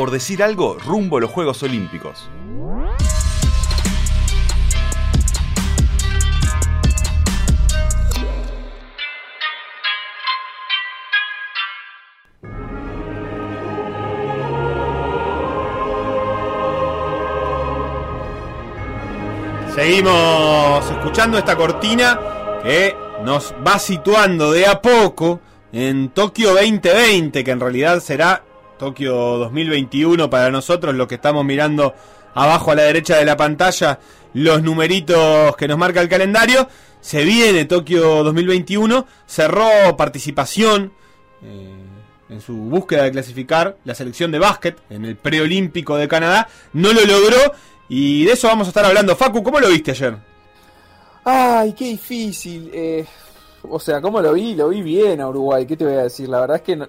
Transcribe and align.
por 0.00 0.10
decir 0.10 0.42
algo 0.42 0.78
rumbo 0.78 1.18
a 1.18 1.20
los 1.20 1.30
Juegos 1.30 1.62
Olímpicos. 1.62 2.30
Seguimos 19.74 20.90
escuchando 20.90 21.36
esta 21.36 21.58
cortina 21.58 22.18
que 22.62 22.96
nos 23.22 23.52
va 23.52 23.78
situando 23.78 24.50
de 24.52 24.64
a 24.64 24.80
poco 24.80 25.40
en 25.74 26.08
Tokio 26.08 26.54
2020, 26.54 27.44
que 27.44 27.50
en 27.50 27.60
realidad 27.60 28.00
será 28.00 28.44
Tokio 28.80 29.14
2021 29.36 30.30
para 30.30 30.50
nosotros, 30.50 30.94
lo 30.94 31.06
que 31.06 31.16
estamos 31.16 31.44
mirando 31.44 31.94
abajo 32.34 32.70
a 32.70 32.74
la 32.74 32.84
derecha 32.84 33.18
de 33.18 33.26
la 33.26 33.36
pantalla, 33.36 33.98
los 34.32 34.62
numeritos 34.62 35.54
que 35.56 35.68
nos 35.68 35.76
marca 35.76 36.00
el 36.00 36.08
calendario. 36.08 36.66
Se 37.02 37.22
viene 37.24 37.66
Tokio 37.66 38.24
2021, 38.24 39.06
cerró 39.26 39.94
participación 39.98 40.92
eh, 41.42 41.76
en 42.30 42.40
su 42.40 42.54
búsqueda 42.54 43.02
de 43.02 43.12
clasificar 43.12 43.76
la 43.84 43.94
selección 43.94 44.30
de 44.30 44.38
básquet 44.38 44.78
en 44.88 45.04
el 45.04 45.16
preolímpico 45.16 45.98
de 45.98 46.08
Canadá, 46.08 46.48
no 46.72 46.94
lo 46.94 47.04
logró 47.04 47.52
y 47.86 48.24
de 48.24 48.32
eso 48.32 48.48
vamos 48.48 48.66
a 48.66 48.70
estar 48.70 48.86
hablando. 48.86 49.14
Facu, 49.14 49.42
¿cómo 49.42 49.60
lo 49.60 49.68
viste 49.68 49.90
ayer? 49.90 50.16
Ay, 51.22 51.74
qué 51.74 51.84
difícil. 51.84 52.70
Eh, 52.72 53.04
o 53.68 53.78
sea, 53.78 54.00
¿cómo 54.00 54.22
lo 54.22 54.32
vi? 54.32 54.54
Lo 54.54 54.70
vi 54.70 54.80
bien 54.80 55.20
a 55.20 55.28
Uruguay. 55.28 55.66
¿Qué 55.66 55.76
te 55.76 55.84
voy 55.84 55.94
a 55.94 56.04
decir? 56.04 56.28
La 56.30 56.40
verdad 56.40 56.56
es 56.56 56.62
que 56.62 56.72
eh, 56.72 56.88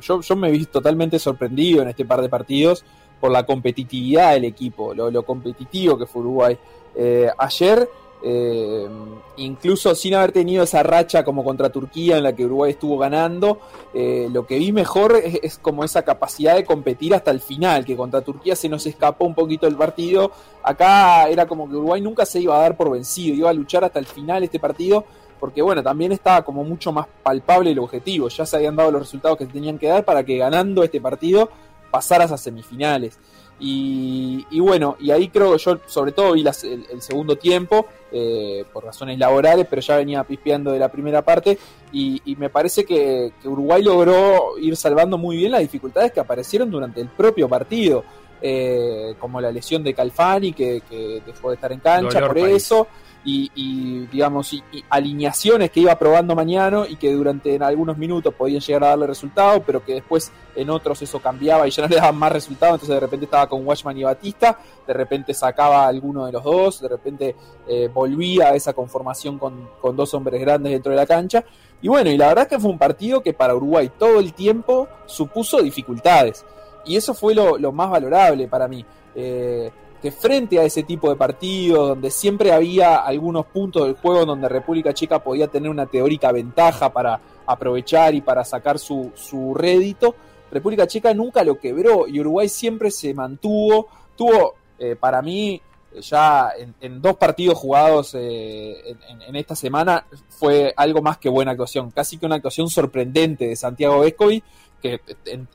yo, 0.00 0.20
yo, 0.20 0.36
me 0.36 0.50
vi 0.50 0.66
totalmente 0.66 1.18
sorprendido 1.18 1.82
en 1.82 1.88
este 1.88 2.04
par 2.04 2.22
de 2.22 2.28
partidos 2.28 2.84
por 3.20 3.30
la 3.30 3.44
competitividad 3.44 4.32
del 4.32 4.44
equipo, 4.44 4.94
lo, 4.94 5.22
competitivo 5.24 5.98
que 5.98 6.06
fue 6.06 6.22
Uruguay. 6.22 6.58
Eh, 6.94 7.28
ayer 7.38 7.88
eh, 8.22 8.88
incluso 9.36 9.94
sin 9.94 10.14
haber 10.14 10.32
tenido 10.32 10.64
esa 10.64 10.82
racha 10.82 11.22
como 11.22 11.44
contra 11.44 11.70
Turquía 11.70 12.16
en 12.16 12.22
la 12.22 12.34
que 12.34 12.46
Uruguay 12.46 12.72
estuvo 12.72 12.96
ganando, 12.98 13.60
eh, 13.94 14.28
lo 14.32 14.46
que 14.46 14.58
vi 14.58 14.72
mejor 14.72 15.14
es, 15.16 15.58
como 15.58 15.84
esa 15.84 16.02
capacidad 16.02 16.56
de 16.56 16.64
competir 16.64 17.14
hasta 17.14 17.30
el 17.30 17.40
final, 17.40 17.84
que 17.84 17.96
contra 17.96 18.22
Turquía 18.22 18.56
se 18.56 18.68
nos 18.68 18.86
escapó 18.86 19.26
un 19.26 19.34
poquito 19.34 19.66
el 19.66 19.76
partido. 19.76 20.32
Acá 20.62 21.28
era 21.28 21.46
como 21.46 21.68
que 21.68 21.76
Uruguay 21.76 22.00
nunca 22.00 22.26
se 22.26 22.40
iba 22.40 22.56
a 22.56 22.60
dar 22.60 22.76
por 22.76 22.90
vencido, 22.90 23.34
iba 23.34 23.50
a 23.50 23.54
luchar 23.54 23.84
hasta 23.84 23.98
el 23.98 24.06
final 24.06 24.42
este 24.42 24.58
partido, 24.58 25.04
porque 25.38 25.62
bueno, 25.62 25.82
también 25.82 26.12
estaba 26.12 26.42
como 26.42 26.64
mucho 26.64 26.92
más 26.92 27.06
palpable 27.22 27.70
el 27.70 27.78
objetivo, 27.78 28.28
ya 28.28 28.46
se 28.46 28.56
habían 28.56 28.76
dado 28.76 28.90
los 28.90 29.02
resultados 29.02 29.38
que 29.38 29.46
se 29.46 29.52
tenían 29.52 29.78
que 29.78 29.88
dar 29.88 30.04
para 30.04 30.24
que 30.24 30.36
ganando 30.36 30.82
este 30.82 31.00
partido 31.00 31.50
pasaras 31.90 32.32
a 32.32 32.38
semifinales. 32.38 33.18
Y, 33.58 34.60
bueno, 34.60 34.96
y 35.00 35.10
ahí 35.10 35.28
creo 35.28 35.52
que 35.52 35.58
yo 35.58 35.78
sobre 35.86 36.12
todo 36.12 36.32
vi 36.32 36.42
el, 36.42 37.00
segundo 37.00 37.36
tiempo, 37.36 37.86
eh, 38.12 38.64
por 38.70 38.84
razones 38.84 39.18
laborales, 39.18 39.66
pero 39.68 39.80
ya 39.80 39.96
venía 39.96 40.22
pispeando 40.24 40.72
de 40.72 40.78
la 40.78 40.90
primera 40.90 41.22
parte, 41.22 41.58
y, 41.90 42.20
me 42.38 42.50
parece 42.50 42.84
que, 42.84 43.32
Uruguay 43.44 43.82
logró 43.82 44.58
ir 44.58 44.76
salvando 44.76 45.16
muy 45.16 45.38
bien 45.38 45.52
las 45.52 45.62
dificultades 45.62 46.12
que 46.12 46.20
aparecieron 46.20 46.70
durante 46.70 47.00
el 47.00 47.08
propio 47.08 47.48
partido, 47.48 48.04
eh, 48.42 49.14
como 49.18 49.40
la 49.40 49.50
lesión 49.50 49.82
de 49.82 49.94
Calfani, 49.94 50.52
que, 50.52 50.82
que 50.88 51.22
dejó 51.24 51.48
de 51.48 51.54
estar 51.54 51.72
en 51.72 51.80
cancha 51.80 52.26
por 52.26 52.36
eso, 52.36 52.86
y, 53.28 54.06
digamos 54.06 54.52
y, 54.52 54.62
alineaciones 54.88 55.70
que 55.70 55.80
iba 55.80 55.98
probando 55.98 56.36
mañana 56.36 56.84
y 56.88 56.96
que 56.96 57.12
durante 57.12 57.54
en 57.54 57.62
algunos 57.62 57.98
minutos 57.98 58.32
podían 58.34 58.60
llegar 58.60 58.84
a 58.84 58.88
darle 58.88 59.08
resultado, 59.08 59.62
pero 59.64 59.84
que 59.84 59.94
después 59.94 60.30
en 60.54 60.70
otros 60.70 61.02
eso 61.02 61.20
cambiaba 61.20 61.66
y 61.66 61.70
ya 61.70 61.82
no 61.82 61.88
le 61.88 61.96
daban 61.96 62.16
más 62.16 62.32
resultado, 62.32 62.74
entonces 62.74 62.94
de 62.94 63.00
repente 63.00 63.24
estaba 63.24 63.48
con 63.48 63.66
Watchman 63.66 63.98
y 63.98 64.04
Batista, 64.04 64.58
de 64.86 64.92
repente 64.92 65.34
sacaba 65.34 65.84
a 65.84 65.88
alguno 65.88 66.24
de 66.26 66.32
los 66.32 66.44
dos, 66.44 66.80
de 66.80 66.88
repente 66.88 67.36
eh, 67.66 67.90
volvía 67.92 68.48
a 68.48 68.54
esa 68.54 68.72
conformación 68.72 69.38
con, 69.38 69.70
con, 69.80 69.96
dos 69.96 70.14
hombres 70.14 70.40
grandes 70.40 70.72
dentro 70.72 70.90
de 70.90 70.96
la 70.96 71.06
cancha. 71.06 71.44
Y 71.82 71.88
bueno, 71.88 72.10
y 72.10 72.16
la 72.16 72.28
verdad 72.28 72.44
es 72.44 72.48
que 72.50 72.58
fue 72.58 72.70
un 72.70 72.78
partido 72.78 73.22
que 73.22 73.32
para 73.32 73.54
Uruguay 73.54 73.90
todo 73.98 74.20
el 74.20 74.32
tiempo 74.32 74.88
supuso 75.06 75.60
dificultades. 75.60 76.44
Y 76.84 76.96
eso 76.96 77.12
fue 77.12 77.34
lo, 77.34 77.58
lo 77.58 77.72
más 77.72 77.90
valorable 77.90 78.46
para 78.46 78.68
mí. 78.68 78.84
Eh, 79.14 79.70
frente 80.10 80.58
a 80.58 80.64
ese 80.64 80.82
tipo 80.82 81.08
de 81.08 81.16
partidos, 81.16 81.88
donde 81.88 82.10
siempre 82.10 82.52
había 82.52 82.96
algunos 82.96 83.46
puntos 83.46 83.84
del 83.84 83.94
juego 83.94 84.24
donde 84.24 84.48
República 84.48 84.92
Checa 84.92 85.22
podía 85.22 85.48
tener 85.48 85.70
una 85.70 85.86
teórica 85.86 86.32
ventaja 86.32 86.92
para 86.92 87.20
aprovechar 87.46 88.14
y 88.14 88.20
para 88.20 88.44
sacar 88.44 88.78
su, 88.78 89.12
su 89.14 89.54
rédito, 89.54 90.14
República 90.50 90.86
Checa 90.86 91.12
nunca 91.14 91.44
lo 91.44 91.58
quebró 91.58 92.06
y 92.06 92.20
Uruguay 92.20 92.48
siempre 92.48 92.90
se 92.90 93.14
mantuvo, 93.14 93.88
tuvo 94.16 94.54
eh, 94.78 94.96
para 94.96 95.22
mí 95.22 95.60
ya 96.00 96.50
en, 96.80 97.00
dos 97.00 97.16
partidos 97.16 97.58
jugados 97.58 98.14
eh, 98.14 98.96
en, 99.26 99.36
esta 99.36 99.56
semana 99.56 100.06
fue 100.28 100.74
algo 100.76 101.00
más 101.00 101.18
que 101.18 101.28
buena 101.28 101.52
actuación, 101.52 101.90
casi 101.90 102.18
que 102.18 102.26
una 102.26 102.36
actuación 102.36 102.68
sorprendente 102.68 103.48
de 103.48 103.56
Santiago 103.56 104.00
Vescovi, 104.00 104.42
que 104.82 105.00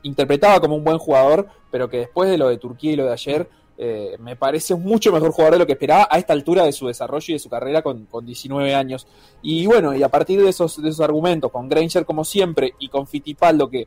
interpretaba 0.02 0.60
como 0.60 0.74
un 0.74 0.84
buen 0.84 0.98
jugador, 0.98 1.46
pero 1.70 1.88
que 1.88 1.98
después 1.98 2.28
de 2.28 2.38
lo 2.38 2.48
de 2.48 2.58
Turquía 2.58 2.92
y 2.92 2.96
lo 2.96 3.06
de 3.06 3.12
ayer 3.12 3.48
eh, 3.78 4.16
me 4.18 4.36
parece 4.36 4.74
mucho 4.74 5.12
mejor 5.12 5.32
jugador 5.32 5.54
de 5.54 5.58
lo 5.60 5.66
que 5.66 5.72
esperaba 5.72 6.06
a 6.10 6.18
esta 6.18 6.32
altura 6.32 6.64
de 6.64 6.72
su 6.72 6.86
desarrollo 6.86 7.24
y 7.28 7.32
de 7.32 7.38
su 7.38 7.48
carrera 7.48 7.82
con, 7.82 8.06
19 8.22 8.74
años. 8.74 9.06
Y 9.42 9.66
bueno, 9.66 9.94
y 9.94 10.02
a 10.02 10.08
partir 10.08 10.42
de 10.42 10.50
esos, 10.50 10.80
de 10.80 10.88
esos 10.88 11.00
argumentos, 11.00 11.50
con 11.50 11.68
Granger 11.68 12.04
como 12.04 12.24
siempre 12.24 12.74
y 12.78 12.88
con 12.88 13.06
Fitipaldo 13.06 13.68
que 13.68 13.86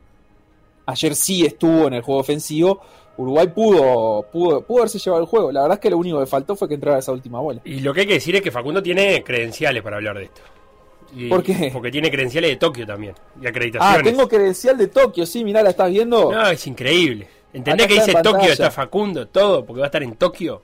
ayer 0.86 1.14
sí 1.14 1.44
estuvo 1.44 1.86
en 1.86 1.94
el 1.94 2.02
juego 2.02 2.20
ofensivo, 2.20 2.80
Uruguay 3.16 3.48
pudo, 3.48 4.26
pudo, 4.30 4.60
pudo 4.62 4.78
haberse 4.80 4.98
llevado 4.98 5.22
el 5.22 5.28
juego. 5.28 5.50
La 5.50 5.62
verdad 5.62 5.78
es 5.78 5.80
que 5.80 5.90
lo 5.90 5.98
único 5.98 6.20
que 6.20 6.26
faltó 6.26 6.56
fue 6.56 6.68
que 6.68 6.74
entrara 6.74 6.98
esa 6.98 7.12
última 7.12 7.40
bola. 7.40 7.60
Y 7.64 7.80
lo 7.80 7.94
que 7.94 8.00
hay 8.02 8.06
que 8.06 8.14
decir 8.14 8.36
es 8.36 8.42
que 8.42 8.50
Facundo 8.50 8.82
tiene 8.82 9.22
credenciales 9.24 9.82
para 9.82 9.96
hablar 9.96 10.18
de 10.18 10.24
esto. 10.24 10.42
¿Por 11.28 11.42
qué? 11.42 11.70
Porque 11.72 11.90
tiene 11.90 12.10
credenciales 12.10 12.50
de 12.50 12.56
Tokio 12.56 12.86
también. 12.86 13.14
Y 13.40 13.46
acreditaciones. 13.46 14.00
Ah, 14.00 14.02
tengo 14.02 14.28
credencial 14.28 14.76
de 14.76 14.88
Tokio, 14.88 15.24
sí, 15.24 15.44
mirá, 15.44 15.62
la 15.62 15.70
estás 15.70 15.90
viendo. 15.90 16.30
No, 16.32 16.50
es 16.50 16.66
increíble. 16.66 17.28
¿Entendés 17.56 17.86
que 17.86 17.94
dice 17.94 18.14
Tokio, 18.22 18.52
está 18.52 18.70
Facundo, 18.70 19.26
todo, 19.28 19.64
porque 19.64 19.80
va 19.80 19.86
a 19.86 19.88
estar 19.88 20.02
en 20.02 20.14
Tokio? 20.16 20.62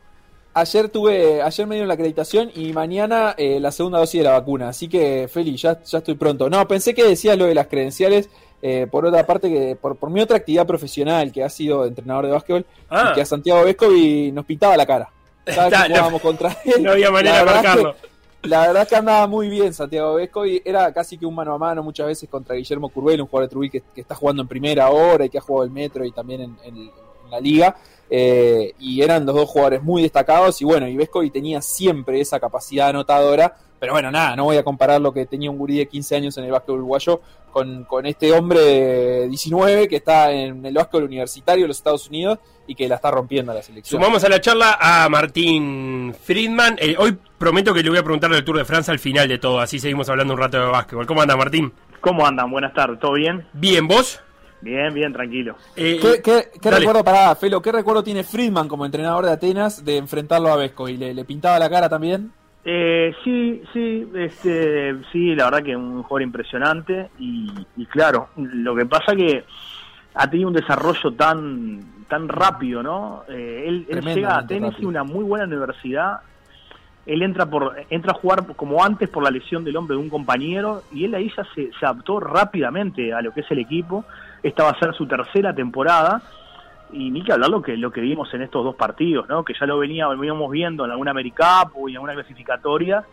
Ayer 0.52 0.90
tuve, 0.90 1.40
ayer 1.40 1.66
me 1.66 1.76
dieron 1.76 1.88
la 1.88 1.94
acreditación 1.94 2.52
y 2.54 2.74
mañana 2.74 3.34
eh, 3.38 3.58
la 3.58 3.72
segunda 3.72 3.98
dosis 3.98 4.20
de 4.20 4.24
la 4.24 4.32
vacuna, 4.32 4.68
así 4.68 4.88
que 4.88 5.26
feliz, 5.32 5.62
ya, 5.62 5.82
ya 5.82 5.98
estoy 5.98 6.14
pronto. 6.16 6.50
No, 6.50 6.68
pensé 6.68 6.92
que 6.92 7.04
decías 7.04 7.38
lo 7.38 7.46
de 7.46 7.54
las 7.54 7.68
credenciales, 7.68 8.28
eh, 8.60 8.86
por 8.90 9.06
otra 9.06 9.24
parte, 9.24 9.48
que 9.48 9.74
por, 9.74 9.96
por 9.96 10.10
mi 10.10 10.20
otra 10.20 10.36
actividad 10.36 10.66
profesional, 10.66 11.32
que 11.32 11.42
ha 11.42 11.48
sido 11.48 11.86
entrenador 11.86 12.26
de 12.26 12.32
básquetbol, 12.32 12.66
ah. 12.90 13.12
que 13.14 13.22
a 13.22 13.24
Santiago 13.24 13.64
Vescovi 13.64 14.30
nos 14.30 14.44
pintaba 14.44 14.76
la 14.76 14.84
cara. 14.84 15.08
no, 15.88 16.18
contra 16.18 16.58
él? 16.66 16.74
No 16.82 16.92
había 16.92 17.10
manera 17.10 17.38
de 17.38 17.44
marcarlo. 17.46 17.96
La 18.42 18.66
verdad 18.66 18.82
es 18.82 18.88
que 18.88 18.96
andaba 18.96 19.28
muy 19.28 19.48
bien 19.48 19.72
Santiago 19.72 20.14
Vesco 20.14 20.44
y 20.44 20.60
era 20.64 20.92
casi 20.92 21.16
que 21.16 21.24
un 21.24 21.34
mano 21.34 21.54
a 21.54 21.58
mano 21.58 21.82
muchas 21.82 22.08
veces 22.08 22.28
contra 22.28 22.56
Guillermo 22.56 22.88
Curbel, 22.88 23.20
un 23.20 23.28
jugador 23.28 23.48
de 23.48 23.52
Trujillo 23.52 23.84
que, 23.94 24.00
está 24.00 24.16
jugando 24.16 24.42
en 24.42 24.48
primera 24.48 24.90
hora 24.90 25.24
y 25.24 25.30
que 25.30 25.38
ha 25.38 25.40
jugado 25.40 25.64
el 25.64 25.70
Metro 25.70 26.04
y 26.04 26.10
también 26.10 26.56
en, 26.64 26.90
la 27.30 27.40
liga. 27.40 27.74
Eh, 28.14 28.74
y 28.78 29.00
eran 29.00 29.24
los 29.24 29.34
dos 29.34 29.48
jugadores 29.48 29.82
muy 29.82 30.02
destacados 30.02 30.60
y 30.60 30.66
bueno, 30.66 30.86
y 30.86 30.96
Vesco 30.96 31.22
tenía 31.30 31.62
siempre 31.62 32.20
esa 32.20 32.38
capacidad 32.38 32.90
anotadora 32.90 33.56
pero 33.82 33.94
bueno, 33.94 34.12
nada, 34.12 34.36
no 34.36 34.44
voy 34.44 34.56
a 34.56 34.62
comparar 34.62 35.00
lo 35.00 35.12
que 35.12 35.26
tenía 35.26 35.50
un 35.50 35.58
gurí 35.58 35.78
de 35.78 35.88
15 35.88 36.14
años 36.14 36.38
en 36.38 36.44
el 36.44 36.52
básquet 36.52 36.70
uruguayo 36.70 37.20
con, 37.50 37.84
este 38.06 38.30
hombre 38.30 38.60
de 38.60 39.28
19 39.28 39.88
que 39.88 39.96
está 39.96 40.30
en 40.30 40.64
el 40.64 40.72
básquet 40.72 41.02
universitario 41.02 41.64
de 41.64 41.66
los 41.66 41.78
Estados 41.78 42.08
Unidos 42.08 42.38
y 42.68 42.76
que 42.76 42.86
la 42.86 42.94
está 42.94 43.10
rompiendo 43.10 43.52
la 43.52 43.60
selección. 43.60 44.00
Sumamos 44.00 44.22
a 44.22 44.28
la 44.28 44.40
charla 44.40 44.78
a 44.80 45.08
Martín 45.08 46.14
Friedman. 46.14 46.76
Eh, 46.78 46.94
hoy 46.96 47.18
prometo 47.36 47.74
que 47.74 47.82
le 47.82 47.90
voy 47.90 47.98
a 47.98 48.04
preguntar 48.04 48.30
del 48.30 48.44
Tour 48.44 48.58
de 48.58 48.64
Francia 48.64 48.92
al 48.92 49.00
final 49.00 49.26
de 49.26 49.38
todo, 49.38 49.58
así 49.58 49.80
seguimos 49.80 50.08
hablando 50.08 50.34
un 50.34 50.38
rato 50.38 50.60
de 50.60 50.66
básquetbol. 50.66 51.04
¿Cómo 51.04 51.22
anda 51.22 51.36
Martín? 51.36 51.72
¿Cómo 52.00 52.24
andan? 52.24 52.52
Buenas 52.52 52.74
tardes, 52.74 53.00
¿todo 53.00 53.14
bien? 53.14 53.48
Bien, 53.52 53.88
¿vos? 53.88 54.20
Bien, 54.62 54.94
bien, 54.94 55.12
tranquilo. 55.12 55.56
Eh, 55.76 56.00
¿Qué, 56.22 56.70
recuerdo, 56.70 57.04
para 57.04 57.34
Felo, 57.34 57.60
qué 57.60 57.72
recuerdo 57.72 58.02
tiene 58.02 58.24
Friedman 58.24 58.68
como 58.68 58.86
entrenador 58.86 59.26
de 59.26 59.32
Atenas 59.32 59.84
de 59.84 59.98
enfrentarlo 59.98 60.48
a 60.48 60.56
Vesco? 60.56 60.88
¿Y 60.88 60.96
le 60.96 61.24
pintaba 61.24 61.58
la 61.58 61.68
cara 61.68 61.88
también? 61.88 62.32
Eh, 62.64 63.12
sí, 63.24 63.60
sí, 63.72 64.08
este, 64.14 64.94
sí, 65.10 65.34
la 65.34 65.46
verdad 65.46 65.64
que 65.64 65.72
es 65.72 65.76
un 65.76 66.02
jugador 66.04 66.22
impresionante 66.22 67.10
y, 67.18 67.50
claro, 67.86 68.28
lo 68.36 68.76
que 68.76 68.86
pasa 68.86 69.16
que 69.16 69.44
ha 70.14 70.30
tenido 70.30 70.48
un 70.48 70.54
desarrollo 70.54 71.12
tan 71.12 72.04
tan 72.08 72.28
rápido, 72.28 72.82
¿no? 72.82 73.22
Eh, 73.26 73.64
él, 73.66 73.86
llega 74.04 74.36
a 74.36 74.46
Tennessee, 74.46 74.84
una 74.84 75.02
muy 75.02 75.24
buena 75.24 75.46
universidad. 75.46 76.20
Él 77.06 77.22
entra 77.22 77.46
por 77.46 77.74
entra 77.88 78.12
a 78.12 78.14
jugar 78.14 78.54
como 78.54 78.84
antes 78.84 79.08
por 79.08 79.24
la 79.24 79.30
lesión 79.30 79.64
del 79.64 79.76
hombre 79.76 79.96
de 79.96 80.02
un 80.02 80.10
compañero 80.10 80.82
y 80.92 81.06
él 81.06 81.14
ahí 81.14 81.32
ya 81.34 81.44
se, 81.54 81.70
se 81.72 81.86
adaptó 81.86 82.20
rápidamente 82.20 83.14
a 83.14 83.22
lo 83.22 83.32
que 83.32 83.40
es 83.40 83.50
el 83.50 83.58
equipo. 83.58 84.04
Esta 84.42 84.64
va 84.64 84.70
a 84.70 84.78
ser 84.78 84.94
su 84.94 85.06
tercera 85.06 85.54
temporada 85.54 86.20
y 86.92 87.10
ni 87.10 87.22
que 87.22 87.32
hablar 87.32 87.48
lo 87.50 87.62
que, 87.62 87.76
lo 87.76 87.90
que 87.90 88.00
vimos 88.00 88.32
en 88.34 88.42
estos 88.42 88.64
dos 88.64 88.74
partidos, 88.74 89.28
¿no? 89.28 89.44
que 89.44 89.54
ya 89.58 89.66
lo 89.66 89.78
veníamos 89.78 90.50
viendo 90.50 90.84
en 90.84 90.90
alguna 90.90 91.12
AmeriCup 91.12 91.74
o 91.74 91.88
en 91.88 91.94
alguna 91.96 92.14
clasificatoria. 92.14 93.04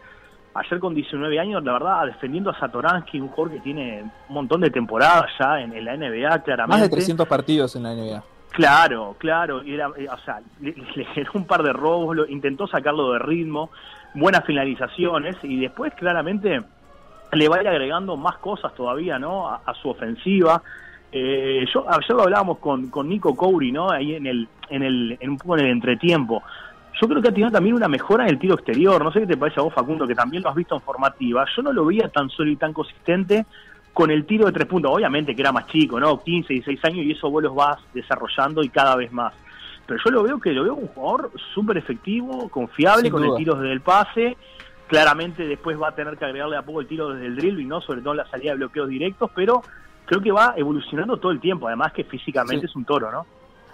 Ayer 0.56 0.80
con 0.80 0.94
19 0.96 1.40
años, 1.40 1.64
la 1.64 1.74
verdad, 1.74 2.06
defendiendo 2.08 2.50
a 2.50 2.60
Satoransky, 2.60 3.20
un 3.22 3.30
jugador 3.30 3.54
que 3.58 3.62
tiene 3.62 4.02
un 4.28 4.34
montón 4.36 4.62
de 4.62 4.72
temporadas 4.72 5.28
ya 5.40 5.62
en, 5.62 5.86
la 5.86 5.96
NBA, 5.96 6.40
claramente. 6.44 6.68
Más 6.68 6.82
de 6.82 6.90
300 6.90 7.28
partidos 7.28 7.76
en 7.76 7.84
la 7.84 7.94
NBA. 7.94 8.24
Claro, 8.52 9.16
claro, 9.20 9.64
y 9.64 9.76
era, 9.76 9.90
eh, 9.96 10.08
o 10.12 10.18
sea, 10.26 10.42
le, 10.60 10.74
le 10.96 11.06
generó 11.06 11.32
un 11.36 11.46
par 11.46 11.62
de 11.62 11.72
robos, 11.72 12.16
lo- 12.16 12.26
intentó 12.28 12.66
sacarlo 12.68 13.12
de 13.14 13.20
ritmo, 13.20 13.70
buenas 14.16 14.44
finalizaciones 14.44 15.38
y 15.44 15.60
después 15.60 15.94
claramente 15.94 16.64
le 17.32 17.48
va 17.48 17.58
a 17.58 17.62
ir 17.62 17.68
agregando 17.68 18.18
más 18.18 18.40
cosas 18.40 18.74
todavía, 18.74 19.20
¿no? 19.20 19.48
A, 19.48 19.62
a 19.64 19.74
su 19.76 19.88
ofensiva. 19.90 20.64
Eh, 21.12 21.66
yo 21.74 21.90
ayer 21.90 22.12
lo 22.16 22.24
hablábamos 22.24 22.60
con, 22.60 22.90
con 22.90 23.10
Nico 23.10 23.36
Couri, 23.36 23.72
¿no? 23.72 23.90
Ahí 23.90 24.16
en 24.16 24.28
el, 24.28 24.48
en 24.70 24.84
el, 24.84 25.18
en 25.20 25.30
un 25.32 25.38
poco 25.38 25.58
en 25.58 25.66
el 25.66 25.72
entretiempo. 25.72 26.44
Yo 27.02 27.08
creo 27.08 27.22
que 27.22 27.30
ha 27.30 27.32
tenido 27.32 27.50
también 27.52 27.76
una 27.76 27.88
mejora 27.88 28.26
en 28.26 28.32
el 28.32 28.40
tiro 28.40 28.56
exterior. 28.56 29.04
No 29.04 29.12
sé 29.12 29.22
qué 29.22 29.28
te 29.28 29.38
parece 29.38 29.60
a 29.60 29.64
vos, 29.64 29.74
Facundo, 29.74 30.06
que 30.06 30.16
también 30.16 30.44
lo 30.44 30.50
has 30.50 30.56
visto 30.56 30.76
en 30.76 30.82
formativa. 30.82 31.46
Yo 31.56 31.62
no 31.64 31.72
lo 31.72 31.86
veía 31.86 32.10
tan 32.10 32.30
sólido 32.30 32.54
y 32.54 32.58
tan 32.58 32.74
consistente 32.74 33.46
con 33.94 34.12
el 34.12 34.26
tiro 34.26 34.46
de 34.46 34.52
tres 34.52 34.68
puntos. 34.68 34.92
Obviamente 34.94 35.34
que 35.36 35.42
era 35.42 35.52
más 35.52 35.68
chico, 35.68 36.00
¿no? 36.00 36.22
15, 36.22 36.54
16 36.54 36.86
años 36.86 37.06
y 37.06 37.12
eso 37.12 37.30
vos 37.30 37.42
los 37.42 37.56
vas 37.56 37.80
desarrollando 37.94 38.64
y 38.64 38.70
cada 38.70 38.96
vez 38.96 39.12
más. 39.12 39.34
Pero 39.86 40.00
yo 40.06 40.12
lo 40.12 40.24
veo 40.24 40.40
que 40.40 40.52
lo 40.52 40.64
veo 40.64 40.76
un 40.76 40.88
jugador 40.88 41.32
súper 41.54 41.78
efectivo, 41.78 42.50
confiable, 42.50 43.04
Sin 43.04 43.12
con 43.12 43.24
duda. 43.24 43.32
el 43.32 43.38
tiro 43.38 43.56
desde 43.56 43.74
el 43.74 43.82
pase. 43.82 44.38
Claramente 44.88 45.48
después 45.48 45.82
va 45.82 45.90
a 45.90 45.96
tener 45.96 46.18
que 46.18 46.26
agregarle 46.26 46.58
a 46.58 46.64
poco 46.64 46.82
el 46.82 46.88
tiro 46.88 47.10
desde 47.14 47.28
el 47.28 47.36
drill 47.36 47.60
y 47.60 47.66
no 47.66 47.80
sobre 47.82 48.02
todo 48.02 48.12
en 48.12 48.18
la 48.18 48.28
salida 48.28 48.52
de 48.52 48.58
bloqueos 48.58 48.90
directos, 48.90 49.32
pero 49.34 49.62
creo 50.10 50.22
que 50.22 50.32
va 50.32 50.56
evolucionando 50.58 51.18
todo 51.18 51.32
el 51.32 51.40
tiempo. 51.40 51.68
Además 51.68 51.94
que 51.94 52.04
físicamente 52.04 52.66
Sí. 52.66 52.72
es 52.72 52.76
un 52.76 52.84
toro, 52.84 53.12
¿no? 53.12 53.26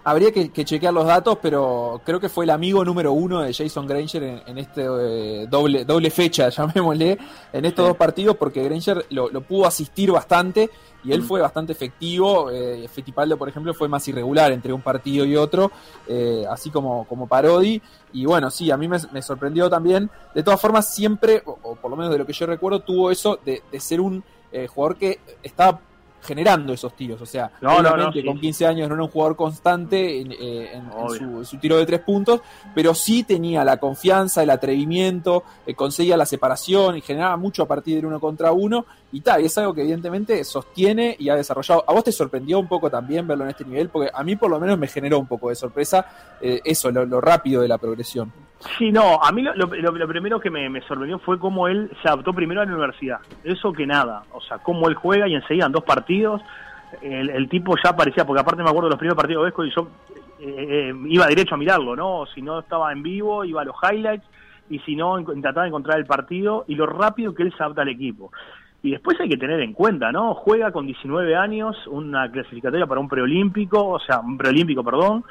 Habría 0.08 0.32
que, 0.32 0.52
que 0.52 0.64
chequear 0.66 0.94
los 0.94 1.06
datos, 1.08 1.40
pero 1.42 2.00
creo 2.06 2.20
que 2.20 2.30
fue 2.30 2.44
el 2.46 2.52
amigo 2.52 2.86
número 2.86 3.12
uno 3.14 3.42
de 3.42 3.52
Jason 3.52 3.88
Granger 3.88 4.22
en, 4.22 4.42
en 4.46 4.58
este 4.60 4.84
eh, 4.86 5.48
doble, 5.50 5.84
doble 5.86 6.12
fecha, 6.12 6.50
llamémosle, 6.56 7.18
en 7.54 7.66
estos 7.66 7.86
Sí. 7.86 7.88
dos 7.90 7.98
partidos, 7.98 8.36
porque 8.38 8.62
Granger 8.64 9.06
lo, 9.10 9.30
lo 9.32 9.42
pudo 9.42 9.66
asistir 9.66 10.12
bastante 10.12 10.70
y 11.04 11.12
él 11.12 11.22
Mm. 11.22 11.26
fue 11.26 11.42
bastante 11.42 11.72
efectivo. 11.72 12.52
Eh, 12.52 12.88
Fittipaldo, 12.88 13.36
por 13.38 13.50
ejemplo, 13.50 13.74
fue 13.74 13.88
más 13.88 14.08
irregular 14.08 14.52
entre 14.52 14.74
un 14.74 14.82
partido 14.82 15.26
y 15.26 15.36
otro, 15.38 15.72
eh, 16.08 16.46
así 16.52 16.70
como, 16.70 17.06
como 17.08 17.26
Parodi. 17.28 17.82
Y 18.14 18.26
bueno, 18.26 18.52
sí, 18.52 18.70
a 18.70 18.78
mí 18.78 18.88
me, 18.88 18.98
me 19.12 19.22
sorprendió 19.24 19.70
también. 19.72 20.12
De 20.36 20.44
todas 20.44 20.62
formas, 20.62 20.94
siempre, 20.94 21.42
o, 21.46 21.58
o 21.64 21.76
por 21.78 21.90
lo 21.90 21.98
menos 21.98 22.12
de 22.12 22.20
lo 22.20 22.26
que 22.28 22.34
yo 22.34 22.46
recuerdo, 22.46 22.82
tuvo 22.82 23.10
eso 23.10 23.40
de, 23.44 23.64
de 23.72 23.80
ser 23.80 24.02
un 24.02 24.24
eh, 24.52 24.68
jugador 24.68 24.98
que 24.98 25.20
estaba 25.42 25.80
generando 26.25 26.74
esos 26.74 26.94
tiros. 26.94 27.22
O 27.22 27.25
sea, 27.25 27.51
No, 27.62 27.75
no, 27.77 27.81
no, 27.83 27.89
obviamente 27.94 28.25
con 28.25 28.36
sí. 28.36 28.42
15 28.42 28.68
años 28.68 28.89
no 28.89 28.95
era 28.95 29.04
un 29.04 29.10
jugador 29.10 29.36
constante 29.36 30.19
en, 30.22 30.31
eh, 30.33 30.72
en- 30.74 30.89
su, 31.18 31.24
en 31.39 31.45
su 31.45 31.57
tiro 31.57 31.77
de 31.77 31.86
tres 31.86 32.01
puntos, 32.01 32.42
pero 32.74 32.94
sí 32.94 33.24
tenía 33.24 33.63
la 33.63 33.77
confianza, 33.77 34.44
el 34.44 34.50
atrevimiento, 34.50 35.44
eh, 35.66 35.74
conseguía 35.75 36.18
la 36.18 36.25
separación 36.25 36.98
y 36.98 37.01
generaba 37.01 37.38
mucho 37.38 37.63
a 37.63 37.68
partir 37.68 37.95
del 37.95 38.06
uno 38.07 38.19
contra 38.19 38.51
uno. 38.51 38.86
Y 39.12 39.22
tal, 39.22 39.42
y 39.42 39.45
es 39.45 39.57
algo 39.57 39.74
que 39.74 39.81
evidentemente 39.81 40.44
sostiene 40.44 41.16
y 41.18 41.30
ha 41.30 41.36
desarrollado. 41.36 41.86
¿A 41.88 41.94
vos 41.94 42.04
te 42.04 42.12
sorprendió 42.12 42.60
un 42.60 42.68
poco 42.68 42.89
también 42.89 43.25
verlo 43.25 43.45
en 43.45 43.51
este 43.51 43.63
nivel? 43.63 43.88
Porque 43.89 44.10
a 44.13 44.24
mí 44.24 44.36
por 44.36 44.50
lo 44.50 44.60
menos 44.60 44.77
me 44.77 44.88
generó 44.88 45.19
un 45.19 45.27
poco 45.27 45.50
de 45.50 45.56
sorpresa 45.56 46.06
eh, 46.42 46.60
eso, 46.66 46.92
lo, 46.92 47.06
lo 47.06 47.22
rápido 47.22 47.62
de 47.62 47.68
la 47.69 47.77
progresión. 47.77 48.33
Sí, 48.78 48.92
no, 48.92 49.22
a 49.22 49.31
mí 49.31 49.42
lo, 49.42 49.54
lo- 49.54 49.68
lo- 49.68 50.07
primero 50.07 50.40
que 50.40 50.50
me, 50.50 50.81
sorprendió 50.81 51.19
fue 51.19 51.38
cómo 51.38 51.68
él 51.68 51.92
se 52.02 52.07
adaptó 52.07 52.34
primero 52.34 52.62
a 52.62 52.66
la 52.66 52.72
universidad. 52.74 53.19
Eso 53.44 53.72
que 53.74 53.86
nada, 53.86 54.24
o 54.31 54.42
sea, 54.42 54.57
cómo 54.60 54.88
él 54.88 54.96
juega 54.96 55.28
y 55.28 55.36
enseguida 55.36 55.66
en 55.68 55.72
dos 55.72 55.84
partidos, 55.84 56.42
el, 57.02 57.50
tipo 57.50 57.75
ya 57.84 57.96
parecía, 57.96 58.25
porque 58.25 58.42
aparte 58.42 58.63
me 58.63 58.69
acuerdo 58.69 58.88
de 58.88 58.92
los 58.94 59.00
primeros 59.00 59.18
partidos 59.18 59.44
de 59.44 59.46
Vesco 59.46 59.66
y 59.66 59.72
yo 59.75 59.88
eh, 60.40 60.90
eh, 60.90 60.94
iba 61.07 61.28
derecho 61.28 61.56
a 61.56 61.57
mirarlo, 61.57 61.96
¿no? 61.96 62.25
Si 62.34 62.42
no 62.42 62.60
estaba 62.60 62.92
en 62.92 63.04
vivo, 63.04 63.44
iba 63.44 63.62
a 63.62 63.66
los 63.66 63.75
highlights 63.84 64.25
y 64.69 64.80
si 64.80 64.96
no, 64.96 65.22
trataba 65.24 65.63
de 65.63 65.68
encontrar 65.69 66.00
el 66.00 66.06
partido 66.06 66.63
y 66.68 66.75
lo 66.75 66.86
rápido 66.86 67.36
que 67.36 67.44
él 67.44 67.54
se 67.56 67.62
adapta 67.62 67.81
al 67.84 67.90
equipo. 67.90 68.31
Y 68.81 68.92
después 68.92 69.19
hay 69.19 69.30
que 69.30 69.38
tener 69.38 69.60
en 69.62 69.74
cuenta, 69.74 70.12
¿no? 70.12 70.34
Juega 70.36 70.72
con 70.72 70.86
19 70.86 71.36
años, 71.36 71.75
una 71.88 72.31
clasificatoria 72.31 72.86
para 72.88 73.01
un 73.01 73.10
preolímpico, 73.10 73.86
o 73.86 74.00
sea, 74.00 74.19
un 74.22 74.38
preolímpico, 74.38 74.84
perdón, 74.84 75.24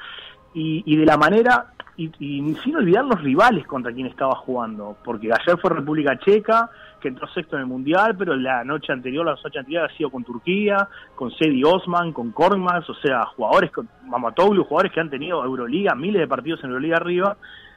y, 0.54 0.82
y 0.86 0.96
de 0.96 1.06
la 1.06 1.16
manera, 1.16 1.66
y, 1.96 2.10
y 2.18 2.54
sin 2.56 2.76
olvidar 2.76 3.04
los 3.04 3.20
rivales 3.22 3.66
contra 3.66 3.92
quien 3.92 4.06
estaba 4.06 4.34
jugando, 4.36 4.96
porque 5.04 5.28
ayer 5.28 5.58
fue 5.60 5.70
República 5.70 6.18
Checa, 6.18 6.70
que 7.00 7.08
entró 7.08 7.26
sexto 7.28 7.56
en 7.56 7.62
el 7.62 7.68
Mundial, 7.68 8.16
pero 8.16 8.34
la 8.34 8.64
noche 8.64 8.92
anterior, 8.92 9.26
la 9.26 9.32
noche 9.32 9.58
anterior 9.58 9.84
ha 9.84 9.96
sido 9.96 10.10
con 10.10 10.24
Turquía, 10.24 10.88
con 11.14 11.30
Sedi 11.32 11.62
Osman, 11.62 12.12
con 12.12 12.32
Korkmaz, 12.32 12.88
o 12.88 12.94
sea, 12.94 13.26
jugadores, 13.26 13.70
con 13.70 13.88
Mamatoglu, 14.06 14.64
jugadores 14.64 14.92
que 14.92 15.00
han 15.00 15.10
tenido 15.10 15.44
Euroliga, 15.44 15.94
miles 15.94 16.20
de 16.20 16.26
partidos 16.26 16.64
en 16.64 16.70
Euroliga 16.70 16.96
arriba, 16.96 17.36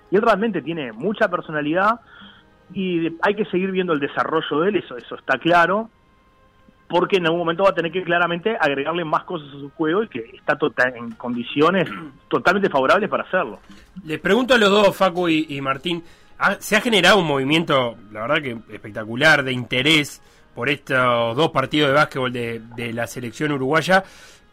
y 0.09 0.15
él 0.15 0.21
realmente 0.21 0.61
tiene 0.61 0.93
mucha 0.93 1.27
personalidad, 1.27 1.99
y 2.73 3.07
hay 3.21 3.35
que 3.35 3.45
seguir 3.45 3.71
viendo 3.71 3.93
el 3.93 3.99
desarrollo 3.99 4.61
de 4.61 4.69
él, 4.69 4.75
eso, 4.77 4.95
eso 4.97 5.15
está 5.15 5.37
claro, 5.37 5.89
porque 6.87 7.17
en 7.17 7.25
algún 7.25 7.39
momento 7.39 7.63
va 7.63 7.69
a 7.69 7.75
tener 7.75 7.91
que 7.91 8.03
claramente 8.03 8.55
agregarle 8.59 9.03
más 9.03 9.23
cosas 9.25 9.47
a 9.49 9.59
su 9.59 9.69
juego 9.71 10.03
y 10.03 10.07
que 10.07 10.19
está 10.35 10.57
tota- 10.57 10.89
en 10.95 11.11
condiciones 11.11 11.89
totalmente 12.29 12.69
favorables 12.69 13.09
para 13.09 13.23
hacerlo. 13.23 13.59
Les 14.05 14.19
pregunto 14.19 14.53
a 14.53 14.57
los 14.57 14.69
dos, 14.69 14.95
Facu 14.95 15.27
y, 15.29 15.45
y 15.49 15.61
Martín, 15.61 16.03
¿ha- 16.39 16.55
¿se 16.59 16.75
ha 16.75 16.81
generado 16.81 17.19
un 17.19 17.27
movimiento, 17.27 17.95
la 18.11 18.21
verdad 18.21 18.41
que 18.41 18.57
espectacular, 18.73 19.43
de 19.43 19.51
interés 19.51 20.21
por 20.55 20.69
estos 20.69 21.35
dos 21.35 21.49
partidos 21.51 21.89
de 21.89 21.93
básquetbol 21.95 22.31
de, 22.31 22.61
de 22.75 22.93
la 22.93 23.05
selección 23.05 23.51
uruguaya? 23.51 24.03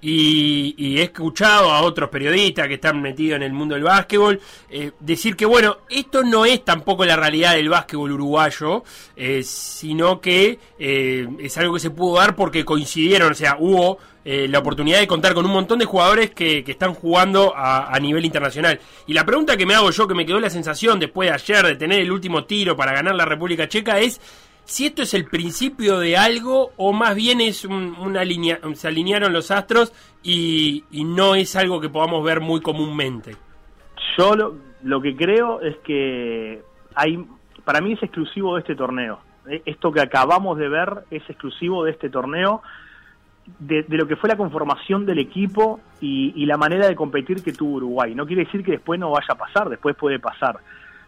Y, 0.07 0.75
y 0.77 0.99
he 0.99 1.05
escuchado 1.05 1.71
a 1.71 1.81
otros 1.81 2.11
periodistas 2.11 2.69
que 2.69 2.75
están 2.75 3.01
metidos 3.01 3.37
en 3.37 3.43
el 3.43 3.55
mundo 3.55 3.75
del 3.75 3.85
básquetbol 3.85 4.39
eh, 4.69 4.91
decir 5.01 5.35
que, 5.35 5.47
bueno, 5.47 5.79
esto 5.89 6.23
no 6.23 6.45
es 6.45 6.63
tampoco 6.63 7.07
la 7.07 7.17
realidad 7.17 7.55
del 7.55 7.71
básquetbol 7.71 8.13
uruguayo, 8.13 8.85
eh, 9.17 9.43
sino 9.43 10.21
que 10.21 10.59
eh, 10.79 11.27
es 11.39 11.57
algo 11.57 11.73
que 11.73 11.81
se 11.81 11.89
pudo 11.89 12.19
dar 12.19 12.37
porque 12.37 12.67
coincidieron, 12.67 13.33
o 13.33 13.35
sea, 13.35 13.57
hubo 13.59 13.97
eh, 14.27 14.47
la 14.49 14.59
oportunidad 14.59 15.01
de 15.01 15.07
contar 15.07 15.33
con 15.33 15.45
un 15.45 15.53
montón 15.53 15.79
de 15.79 15.85
jugadores 15.85 16.31
que, 16.31 16.65
están 16.67 16.95
jugando 16.95 17.55
a, 17.57 17.95
a 17.95 17.99
nivel 18.01 18.25
internacional. 18.25 18.81
Y 19.07 19.15
la 19.15 19.25
pregunta 19.25 19.57
que 19.57 19.65
me 19.65 19.75
hago 19.75 19.91
yo, 19.91 20.07
que 20.07 20.15
me 20.15 20.27
quedó 20.27 20.41
la 20.41 20.51
sensación 20.51 20.99
después 20.99 21.29
de 21.29 21.35
ayer 21.35 21.67
de 21.67 21.77
tener 21.77 22.01
el 22.01 22.13
último 22.13 22.45
tiro 22.45 22.77
para 22.77 22.93
ganar 22.93 23.15
la 23.15 23.25
República 23.25 23.69
Checa, 23.69 24.01
es 24.01 24.21
si 24.65 24.87
esto 24.87 25.03
es 25.03 25.15
el 25.15 25.27
principio 25.27 25.99
de 25.99 26.17
algo 26.17 26.73
o 26.77 26.93
más 26.93 27.15
bien 27.15 27.41
es 27.41 27.65
un- 27.65 27.95
una 27.99 28.25
línea, 28.25 28.59
se 28.75 28.89
alinearon 28.89 29.33
los 29.33 29.51
astros 29.51 29.93
y, 30.23 30.85
no 30.93 31.35
es 31.35 31.55
algo 31.57 31.81
que 31.81 31.89
podamos 31.91 32.25
ver 32.25 32.41
muy 32.41 32.61
comúnmente. 32.61 33.37
Yo 34.17 34.35
lo, 34.83 35.01
que 35.03 35.15
creo 35.17 35.61
es 35.61 35.77
que 35.79 36.63
hay, 36.95 37.25
para 37.65 37.81
mí 37.81 37.93
es 37.93 38.03
exclusivo 38.03 38.55
de 38.55 38.61
este 38.61 38.75
torneo. 38.75 39.21
Eh, 39.49 39.63
Esto 39.67 39.93
que 39.93 40.01
acabamos 40.01 40.57
de 40.57 40.69
ver 40.69 41.05
es 41.11 41.23
exclusivo 41.29 41.85
de 41.85 41.91
este 41.91 42.09
torneo, 42.09 42.63
de, 43.59 43.83
de 43.83 43.97
lo 43.99 44.07
que 44.09 44.17
fue 44.17 44.31
la 44.31 44.37
conformación 44.39 45.05
del 45.05 45.19
equipo 45.19 45.81
y, 46.01 46.33
y 46.35 46.47
la 46.47 46.57
manera 46.57 46.87
de 46.89 46.95
competir 46.97 47.43
que 47.43 47.53
tuvo 47.53 47.75
Uruguay. 47.77 48.15
No 48.15 48.25
quiere 48.27 48.45
decir 48.47 48.65
que 48.65 48.73
después 48.73 48.99
no 48.99 49.11
vaya 49.11 49.27
a 49.29 49.35
pasar, 49.35 49.69
después 49.69 49.95
puede 49.97 50.19
pasar, 50.19 50.59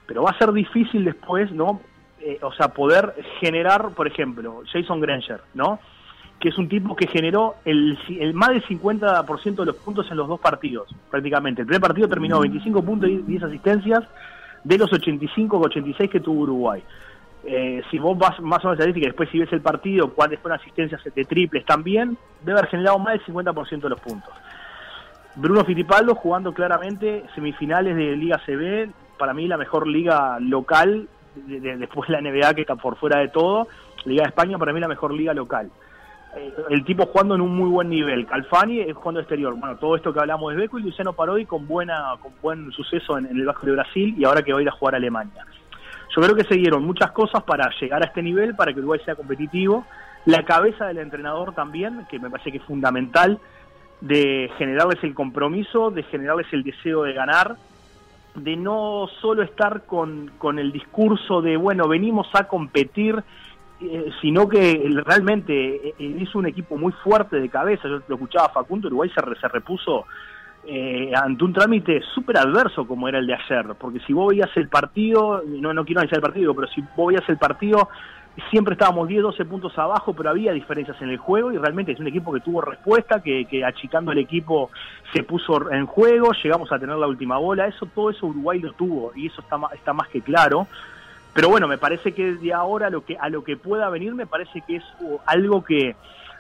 pero 0.07 0.23
va 0.23 0.31
a 0.33 0.39
ser 0.39 0.53
difícil 0.53 1.05
después, 1.07 1.51
¿no? 1.53 1.81
Eh, 2.29 2.41
o 2.43 2.53
sea, 2.53 2.69
poder 2.69 3.15
generar, 3.39 3.91
por 3.91 4.09
ejemplo, 4.09 4.63
Jason 4.73 4.99
Granger, 4.99 5.43
¿no? 5.55 5.79
que 6.41 6.49
es 6.49 6.59
un 6.59 6.69
tipo 6.69 6.97
que 6.97 7.07
generó 7.07 7.55
el, 7.65 7.97
el 8.09 8.35
más 8.35 8.49
del 8.49 8.65
50% 8.65 9.55
de 9.55 9.65
los 9.65 9.77
puntos 9.77 10.11
en 10.11 10.17
los 10.17 10.27
dos 10.27 10.41
partidos, 10.41 10.93
prácticamente. 11.09 11.63
El 11.63 11.69
primer 11.69 11.81
partido 11.81 12.09
terminó 12.09 12.41
25 12.41 12.83
puntos 12.83 13.09
y 13.09 13.19
10 13.19 13.45
asistencias 13.45 14.03
de 14.65 14.77
los 14.77 14.93
85 14.93 15.57
o 15.57 15.61
86 15.61 16.11
que 16.11 16.19
tuvo 16.19 16.41
Uruguay. 16.41 16.83
Eh, 17.45 17.81
si 17.93 17.99
vos 18.01 18.19
vas 18.19 18.41
más 18.41 18.65
o 18.65 18.65
menos 18.65 18.65
a 18.65 18.69
la 18.69 18.73
estadística, 18.75 19.07
después 19.07 19.31
si 19.31 19.39
ves 19.39 19.53
el 19.53 19.61
partido, 19.61 20.13
cuáles 20.13 20.41
fueron 20.41 20.59
asistencias 20.59 21.01
de 21.05 21.25
triples 21.25 21.65
también, 21.65 22.19
debe 22.43 22.59
haber 22.59 22.71
generado 22.71 22.99
más 22.99 23.13
del 23.13 23.25
50% 23.25 23.83
de 23.83 23.89
los 23.89 24.01
puntos. 24.01 24.35
Bruno 25.37 25.65
Fittipaldo 25.65 26.17
jugando 26.17 26.53
claramente 26.53 27.23
semifinales 27.37 27.95
de 27.95 28.17
Liga 28.17 28.43
CB, 28.45 28.91
para 29.17 29.33
mí 29.33 29.47
la 29.47 29.57
mejor 29.57 29.87
liga 29.87 30.39
local, 30.41 31.09
de- 31.47 31.61
de- 31.61 31.77
después 31.77 32.09
la 32.09 32.21
NBA 32.21 32.55
que 32.55 32.63
está 32.63 32.77
por 32.77 32.97
fuera 32.97 33.21
de 33.21 33.29
todo, 33.29 33.69
Liga 34.05 34.23
de 34.23 34.29
España 34.29 34.57
para 34.59 34.73
mí 34.73 34.79
la 34.81 34.89
mejor 34.89 35.13
liga 35.13 35.35
local 35.35 35.69
eh, 36.37 36.53
el 36.71 36.85
tipo 36.85 37.07
jugando 37.07 37.35
en 37.35 37.41
un 37.41 37.57
muy 37.57 37.69
buen 37.69 37.89
nivel. 37.89 38.27
Calfani 38.27 38.81
es 38.81 38.95
jugando 38.95 39.21
exterior. 39.21 39.55
Bueno, 39.55 39.77
todo 39.77 39.97
esto 39.97 40.13
que 40.13 40.21
hablamos 40.21 40.53
de 40.53 40.61
Beco 40.61 40.79
y 40.79 40.83
Luciano 40.83 41.15
Parodi 41.15 41.47
con 41.47 41.67
buena 41.67 42.15
con 42.21 42.33
buen 42.43 42.71
suceso 42.73 43.17
en, 43.17 43.27
el 43.27 43.47
Vasco 43.47 43.65
de 43.67 43.73
Brasil 43.73 44.15
y 44.19 44.25
ahora 44.25 44.43
que 44.43 44.53
va 44.53 44.59
a 44.59 44.63
ir 44.63 44.69
a 44.69 44.73
jugar 44.73 44.95
a 44.95 44.99
Alemania. 44.99 45.47
Yo 46.15 46.23
creo 46.23 46.37
que 46.37 46.45
se 46.45 46.59
muchas 46.79 47.11
cosas 47.13 47.43
para 47.43 47.71
llegar 47.81 48.03
a 48.03 48.07
este 48.07 48.23
nivel, 48.23 48.55
para 48.55 48.73
que 48.73 48.81
Uruguay 48.81 49.01
sea 49.05 49.15
competitivo. 49.15 49.87
La 50.27 50.45
cabeza 50.45 50.87
del 50.87 50.99
entrenador 50.99 51.55
también, 51.55 52.07
que 52.11 52.19
me 52.19 52.29
parece 52.31 52.51
que 52.53 52.59
es 52.59 52.65
fundamental, 52.65 53.39
de 54.01 54.51
generarles 54.59 55.03
el 55.05 55.15
compromiso, 55.15 55.91
de 55.91 56.03
generarles 56.05 56.47
el 56.53 56.63
deseo 56.63 57.03
de 57.03 57.13
ganar, 57.13 57.57
de 58.37 58.57
no 58.57 59.09
solo 59.21 59.43
estar 59.43 59.85
con, 59.87 60.33
con 60.39 60.59
el 60.59 60.73
discurso 60.73 61.43
de, 61.43 61.57
bueno, 61.57 61.89
venimos 61.89 62.29
a 62.35 62.45
competir, 62.45 63.23
eh, 63.81 64.11
sino 64.21 64.49
que 64.49 64.89
realmente 65.05 65.89
eh, 65.89 65.95
hizo 65.99 66.39
un 66.39 66.47
equipo 66.47 66.77
muy 66.77 66.93
fuerte 66.93 67.41
de 67.41 67.49
cabeza. 67.49 67.89
Yo 67.89 68.01
lo 68.07 68.15
escuchaba 68.15 68.47
a 68.47 68.51
Facundo, 68.51 68.89
Uruguay 68.89 69.11
se, 69.11 69.21
se 69.41 69.49
repuso 69.49 70.07
eh, 70.67 71.13
ante 71.15 71.45
un 71.45 71.53
trámite 71.53 72.03
súper 72.15 72.39
adverso 72.39 72.87
como 72.87 73.09
era 73.09 73.19
el 73.19 73.27
de 73.27 73.35
ayer, 73.35 73.67
porque 73.79 74.01
si 74.01 74.13
vos 74.13 74.31
veías 74.31 74.51
el 74.57 74.69
partido, 74.69 75.43
no, 75.47 75.73
no 75.73 75.85
quiero 75.85 76.01
analizar 76.01 76.19
el 76.19 76.23
partido, 76.23 76.55
pero 76.55 76.67
si 76.69 76.83
vos 76.97 77.09
veías 77.09 77.29
el 77.29 77.39
partido, 77.39 77.89
siempre 78.51 78.75
estábamos 78.75 79.09
10, 79.09 79.23
12 79.23 79.45
puntos 79.45 79.79
abajo, 79.79 80.15
pero 80.15 80.31
había 80.31 80.53
diferencias 80.53 81.01
en 81.01 81.11
el 81.11 81.19
juego 81.19 81.53
y 81.53 81.59
realmente 81.59 81.93
es 81.93 82.01
un 82.01 82.07
equipo 82.07 82.33
que 82.33 82.41
tuvo 82.41 82.61
respuesta, 82.61 83.23
que, 83.23 83.47
que 83.47 83.65
achicando 83.65 84.13
el 84.13 84.19
equipo 84.19 84.71
se 85.13 85.23
puso 85.23 85.71
en 85.73 85.87
juego, 85.87 86.33
llegamos 86.43 86.71
a 86.73 86.79
tener 86.79 86.97
la 86.97 87.07
última 87.07 87.39
bola, 87.39 87.67
eso 87.67 87.87
todo 87.87 88.11
eso 88.11 88.27
Uruguay 88.27 88.61
lo 88.61 88.73
tuvo 88.73 89.13
y 89.15 89.27
eso 89.29 89.41
está, 89.41 89.59
está 89.75 89.93
más 89.93 90.09
que 90.09 90.21
claro. 90.21 90.67
Pero 91.33 91.51
bueno, 91.51 91.69
me 91.69 91.77
parece 91.77 92.13
que 92.13 92.35
de 92.35 92.53
ahora 92.53 92.89
lo 92.89 93.05
que, 93.05 93.17
a 93.19 93.29
lo 93.29 93.45
que 93.45 93.57
pueda 93.57 93.91
venir 93.91 94.15
me 94.15 94.27
parece 94.27 94.63
que 94.63 94.77
es 94.77 94.85
algo 95.27 95.63
que 95.63 95.95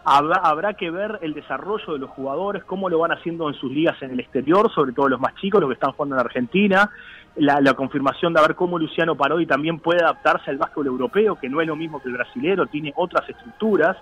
habrá, 0.04 0.36
habrá 0.36 0.74
que 0.74 0.90
ver 0.90 1.18
el 1.20 1.34
desarrollo 1.34 1.92
de 1.92 1.98
los 1.98 2.10
jugadores, 2.10 2.64
cómo 2.64 2.88
lo 2.88 2.98
van 2.98 3.12
haciendo 3.12 3.48
en 3.48 3.54
sus 3.54 3.70
ligas 3.70 4.00
en 4.02 4.12
el 4.12 4.20
exterior, 4.20 4.72
sobre 4.72 4.92
todo 4.92 5.08
los 5.08 5.20
más 5.20 5.34
chicos, 5.34 5.60
los 5.60 5.68
que 5.68 5.74
están 5.74 5.92
jugando 5.92 6.14
en 6.14 6.20
Argentina, 6.20 6.90
la, 7.36 7.60
la, 7.60 7.74
confirmación 7.74 8.32
de 8.32 8.40
ver 8.40 8.54
cómo 8.54 8.78
Luciano 8.78 9.14
Parodi 9.14 9.46
también 9.46 9.78
puede 9.78 10.02
adaptarse 10.02 10.50
al 10.50 10.58
básquetbol 10.58 10.86
europeo, 10.86 11.36
que 11.36 11.48
no 11.48 11.60
es 11.60 11.66
lo 11.66 11.76
mismo 11.76 12.00
que 12.00 12.08
el 12.08 12.14
brasilero, 12.14 12.66
tiene 12.66 12.92
otras 12.96 13.28
estructuras. 13.28 13.96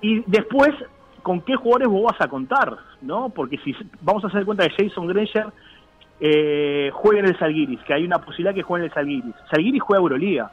Y 0.00 0.22
después, 0.26 0.70
¿con 1.22 1.40
qué 1.40 1.56
jugadores 1.56 1.88
vos 1.88 2.12
vas 2.12 2.20
a 2.20 2.28
contar? 2.28 2.76
¿no? 3.02 3.30
Porque 3.30 3.58
si 3.58 3.74
vamos 4.00 4.24
a 4.24 4.28
hacer 4.28 4.44
cuenta 4.44 4.66
que 4.68 4.84
Jason 4.84 5.06
Granger 5.06 5.46
eh, 6.20 6.90
juegue 6.92 7.20
en 7.20 7.26
el 7.26 7.38
Salguiris, 7.38 7.80
que 7.84 7.94
hay 7.94 8.04
una 8.04 8.18
posibilidad 8.18 8.54
que 8.54 8.62
juegue 8.62 8.84
en 8.84 8.90
el 8.90 8.94
Salguiris. 8.94 9.34
Salguiris 9.50 9.82
juega 9.82 10.02
Euroliga. 10.02 10.50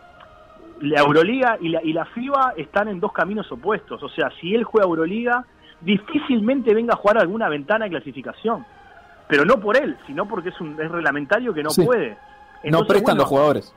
La 0.82 1.02
Euroliga 1.02 1.58
y 1.62 1.70
la, 1.70 1.82
y 1.84 1.94
la 1.94 2.06
FIBA 2.06 2.54
están 2.58 2.90
en 2.90 3.00
dos 3.00 3.14
caminos 3.14 3.52
opuestos. 3.52 4.02
O 4.04 4.10
sea, 4.10 4.30
si 4.40 4.54
él 4.54 4.64
juega 4.64 4.88
Euroliga, 4.88 5.46
difícilmente 5.82 6.74
venga 6.74 6.94
a 6.94 6.98
jugar 6.98 7.18
alguna 7.18 7.50
ventana 7.50 7.86
de 7.86 7.92
clasificación. 7.92 8.66
Pero 9.28 9.46
no 9.46 9.60
por 9.60 9.78
él, 9.78 9.98
sino 10.06 10.28
porque 10.28 10.50
es 10.50 10.62
un 10.62 10.80
es 10.80 10.92
reglamentario 10.92 11.54
que 11.54 11.64
no 11.64 11.70
Sí. 11.70 11.86
puede. 11.86 12.18
no 12.64 12.80
prestan 12.80 13.04
bueno, 13.04 13.20
los 13.22 13.30
jugadores. 13.30 13.76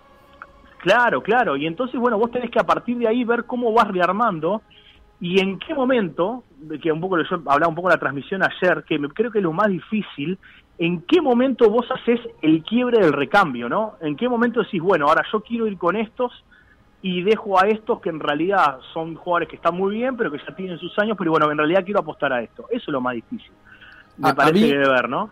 Claro, 0.79 1.23
claro. 1.23 1.57
Y 1.57 1.67
entonces, 1.67 2.01
bueno, 2.01 2.19
vos 2.19 2.31
tenés 2.31 2.51
que 2.51 2.59
a 2.59 2.65
partir 2.65 2.97
de 2.99 3.09
ahí 3.09 3.25
ver 3.25 3.45
cómo 3.45 3.73
vas 3.73 3.89
rearmando 3.89 4.63
y 5.21 5.41
en 5.41 5.59
qué 5.59 5.75
momento, 5.75 6.45
que 6.81 6.93
un 6.93 7.01
poco 7.01 7.19
yo 7.19 7.37
hablaba 7.47 7.69
un 7.69 7.75
poco 7.75 7.89
de 7.89 7.95
la 7.95 8.01
transmisión 8.01 8.43
ayer, 8.43 8.85
que 8.85 8.99
me, 8.99 9.09
creo 9.09 9.31
que 9.31 9.39
es 9.39 9.45
lo 9.45 9.53
más 9.53 9.69
difícil, 9.69 10.39
en 10.79 11.03
qué 11.03 11.21
momento 11.21 11.69
vos 11.69 11.87
haces 11.91 12.21
el 12.41 12.63
quiebre 12.63 13.01
del 13.01 13.13
recambio, 13.13 13.69
¿no? 13.69 13.95
En 14.01 14.17
qué 14.17 14.29
momento 14.29 14.63
decís, 14.63 14.81
bueno, 14.81 15.07
ahora 15.09 15.25
yo 15.33 15.41
quiero 15.41 15.67
ir 15.67 15.77
con 15.77 15.97
estos 15.97 16.33
y 17.03 17.23
dejo 17.23 17.61
a 17.61 17.67
estos 17.67 18.01
que 18.01 18.11
en 18.11 18.21
realidad 18.21 18.79
son 18.93 19.17
jugadores 19.17 19.49
que 19.49 19.57
están 19.57 19.75
muy 19.75 19.97
bien, 19.97 20.17
pero 20.17 20.31
que 20.31 20.39
ya 20.39 20.55
tienen 20.55 20.79
sus 20.79 20.97
años, 21.01 21.17
pero 21.19 21.33
bueno, 21.33 21.51
en 21.51 21.59
realidad 21.59 21.85
quiero 21.85 22.01
apostar 22.01 22.33
a 22.33 22.41
esto. 22.41 22.67
Eso 22.71 22.85
es 22.87 22.89
lo 22.89 23.01
más 23.01 23.15
difícil. 23.15 23.51
Me 24.19 24.29
A- 24.29 24.33
a 24.33 24.35
parece 24.35 24.55
mí- 24.55 24.61
que 24.61 24.79
debe 24.79 24.89
ver, 24.89 25.09
¿no? 25.09 25.31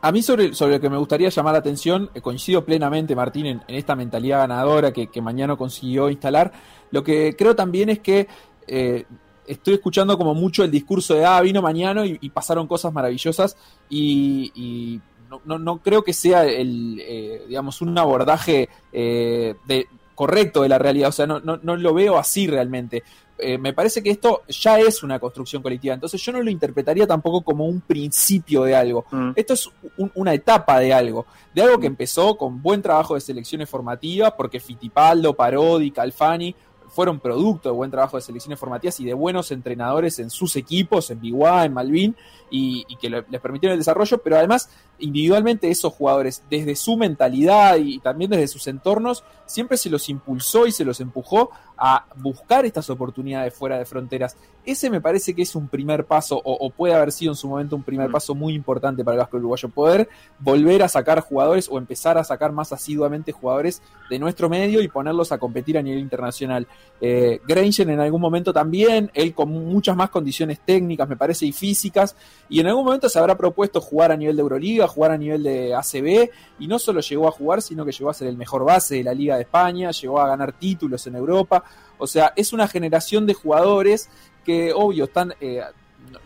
A 0.00 0.12
mí 0.12 0.22
sobre, 0.22 0.54
sobre 0.54 0.74
lo 0.74 0.80
que 0.80 0.88
me 0.90 0.96
gustaría 0.96 1.28
llamar 1.28 1.54
la 1.54 1.58
atención, 1.58 2.08
eh, 2.14 2.20
coincido 2.20 2.64
plenamente, 2.64 3.16
Martín, 3.16 3.46
en, 3.46 3.62
en 3.66 3.74
esta 3.74 3.96
mentalidad 3.96 4.38
ganadora 4.38 4.92
que, 4.92 5.08
que 5.08 5.20
mañana 5.20 5.56
consiguió 5.56 6.08
instalar. 6.08 6.52
Lo 6.92 7.02
que 7.02 7.34
creo 7.36 7.56
también 7.56 7.88
es 7.90 7.98
que 7.98 8.28
eh, 8.68 9.06
estoy 9.44 9.74
escuchando 9.74 10.16
como 10.16 10.34
mucho 10.34 10.62
el 10.62 10.70
discurso 10.70 11.14
de, 11.14 11.24
ah, 11.24 11.40
vino 11.40 11.60
mañana 11.62 12.06
y, 12.06 12.16
y 12.20 12.30
pasaron 12.30 12.68
cosas 12.68 12.92
maravillosas 12.92 13.56
y, 13.90 14.52
y 14.54 15.00
no, 15.28 15.40
no, 15.44 15.58
no 15.58 15.78
creo 15.78 16.04
que 16.04 16.12
sea 16.12 16.44
el, 16.44 17.00
eh, 17.04 17.44
digamos, 17.48 17.82
un 17.82 17.98
abordaje 17.98 18.68
eh, 18.92 19.56
de, 19.66 19.88
correcto 20.18 20.62
de 20.62 20.68
la 20.68 20.78
realidad. 20.80 21.10
O 21.10 21.12
sea, 21.12 21.28
no, 21.28 21.38
no, 21.38 21.60
no 21.62 21.76
lo 21.76 21.94
veo 21.94 22.18
así 22.18 22.48
realmente. 22.48 23.04
Eh, 23.38 23.56
me 23.56 23.72
parece 23.72 24.02
que 24.02 24.10
esto 24.10 24.42
ya 24.48 24.80
es 24.80 25.04
una 25.04 25.20
construcción 25.20 25.62
colectiva. 25.62 25.94
Entonces 25.94 26.20
yo 26.20 26.32
no 26.32 26.42
lo 26.42 26.50
interpretaría 26.50 27.06
tampoco 27.06 27.42
como 27.42 27.66
un 27.66 27.80
principio 27.82 28.64
de 28.64 28.74
algo. 28.74 29.04
Mm. 29.12 29.30
Esto 29.36 29.54
es 29.54 29.70
un- 29.96 30.10
una 30.16 30.34
etapa 30.34 30.80
de 30.80 30.92
algo, 30.92 31.24
de 31.54 31.62
algo 31.62 31.78
que 31.78 31.86
empezó 31.86 32.36
con 32.36 32.60
buen 32.60 32.82
trabajo 32.82 33.14
de 33.14 33.20
selecciones 33.20 33.68
formativas, 33.70 34.32
porque 34.32 34.58
Fitipaldo, 34.58 35.34
Parodi, 35.34 35.92
Calfani 35.92 36.52
fueron 36.88 37.20
producto 37.20 37.68
de 37.68 37.76
buen 37.76 37.90
trabajo 37.92 38.16
de 38.16 38.22
selecciones 38.22 38.58
formativas 38.58 38.98
y 38.98 39.04
de 39.04 39.14
buenos 39.14 39.52
entrenadores 39.52 40.18
en 40.18 40.30
sus 40.30 40.56
equipos, 40.56 41.08
en 41.12 41.20
Biguá, 41.20 41.64
en 41.64 41.74
Malvin, 41.74 42.16
y, 42.50 42.84
y 42.88 42.96
que 42.96 43.08
le- 43.08 43.24
les 43.30 43.40
permitieron 43.40 43.74
el 43.74 43.78
desarrollo, 43.78 44.18
pero 44.18 44.36
además 44.38 44.68
individualmente 44.98 45.70
esos 45.70 45.92
jugadores, 45.92 46.42
desde 46.50 46.74
su 46.74 46.96
mentalidad 46.96 47.76
y 47.76 47.98
también 48.00 48.30
desde 48.30 48.48
sus 48.48 48.66
entornos, 48.66 49.24
siempre 49.46 49.76
se 49.76 49.90
los 49.90 50.08
impulsó 50.08 50.66
y 50.66 50.72
se 50.72 50.84
los 50.84 51.00
empujó 51.00 51.50
a 51.76 52.06
buscar 52.16 52.66
estas 52.66 52.90
oportunidades 52.90 53.54
fuera 53.54 53.78
de 53.78 53.84
fronteras. 53.84 54.36
Ese 54.66 54.90
me 54.90 55.00
parece 55.00 55.34
que 55.34 55.42
es 55.42 55.54
un 55.54 55.68
primer 55.68 56.04
paso, 56.04 56.36
o, 56.36 56.52
o 56.52 56.70
puede 56.70 56.92
haber 56.92 57.12
sido 57.12 57.32
en 57.32 57.36
su 57.36 57.48
momento 57.48 57.76
un 57.76 57.82
primer 57.82 58.08
Mm. 58.08 58.12
paso 58.12 58.34
muy 58.34 58.54
importante 58.54 59.04
para 59.04 59.14
el 59.14 59.18
básquet 59.20 59.38
uruguayo, 59.38 59.68
poder 59.68 60.08
volver 60.38 60.82
a 60.82 60.88
sacar 60.88 61.20
jugadores 61.20 61.68
o 61.70 61.78
empezar 61.78 62.18
a 62.18 62.24
sacar 62.24 62.52
más 62.52 62.72
asiduamente 62.72 63.32
jugadores 63.32 63.80
de 64.10 64.18
nuestro 64.18 64.48
medio 64.48 64.82
y 64.82 64.88
ponerlos 64.88 65.32
a 65.32 65.38
competir 65.38 65.78
a 65.78 65.82
nivel 65.82 66.00
internacional. 66.00 66.66
Eh, 67.00 67.40
Granger 67.46 67.88
en 67.88 68.00
algún 68.00 68.20
momento 68.20 68.52
también, 68.52 69.10
él 69.14 69.34
con 69.34 69.50
muchas 69.50 69.96
más 69.96 70.10
condiciones 70.10 70.60
técnicas, 70.60 71.08
me 71.08 71.16
parece, 71.16 71.46
y 71.46 71.52
físicas, 71.52 72.16
y 72.48 72.60
en 72.60 72.66
algún 72.66 72.84
momento 72.84 73.08
se 73.08 73.18
habrá 73.18 73.36
propuesto 73.36 73.80
jugar 73.80 74.12
a 74.12 74.16
nivel 74.16 74.36
de 74.36 74.42
Euroliga, 74.42 74.87
jugar 74.88 75.12
a 75.12 75.16
nivel 75.18 75.42
de 75.42 75.74
ACB, 75.74 76.30
y 76.58 76.66
no 76.66 76.78
solo 76.78 77.00
llegó 77.00 77.28
a 77.28 77.30
jugar, 77.32 77.62
sino 77.62 77.84
que 77.84 77.92
llegó 77.92 78.10
a 78.10 78.14
ser 78.14 78.28
el 78.28 78.36
mejor 78.36 78.64
base 78.64 78.96
de 78.96 79.04
la 79.04 79.14
Liga 79.14 79.36
de 79.36 79.42
España, 79.42 79.90
llegó 79.92 80.20
a 80.20 80.26
ganar 80.28 80.52
títulos 80.52 81.06
en 81.06 81.14
Europa, 81.16 81.62
o 81.98 82.06
sea, 82.06 82.32
es 82.36 82.52
una 82.52 82.66
generación 82.68 83.26
de 83.26 83.34
jugadores 83.34 84.08
que, 84.44 84.72
obvio, 84.74 85.04
están... 85.04 85.34
eh, 85.40 85.62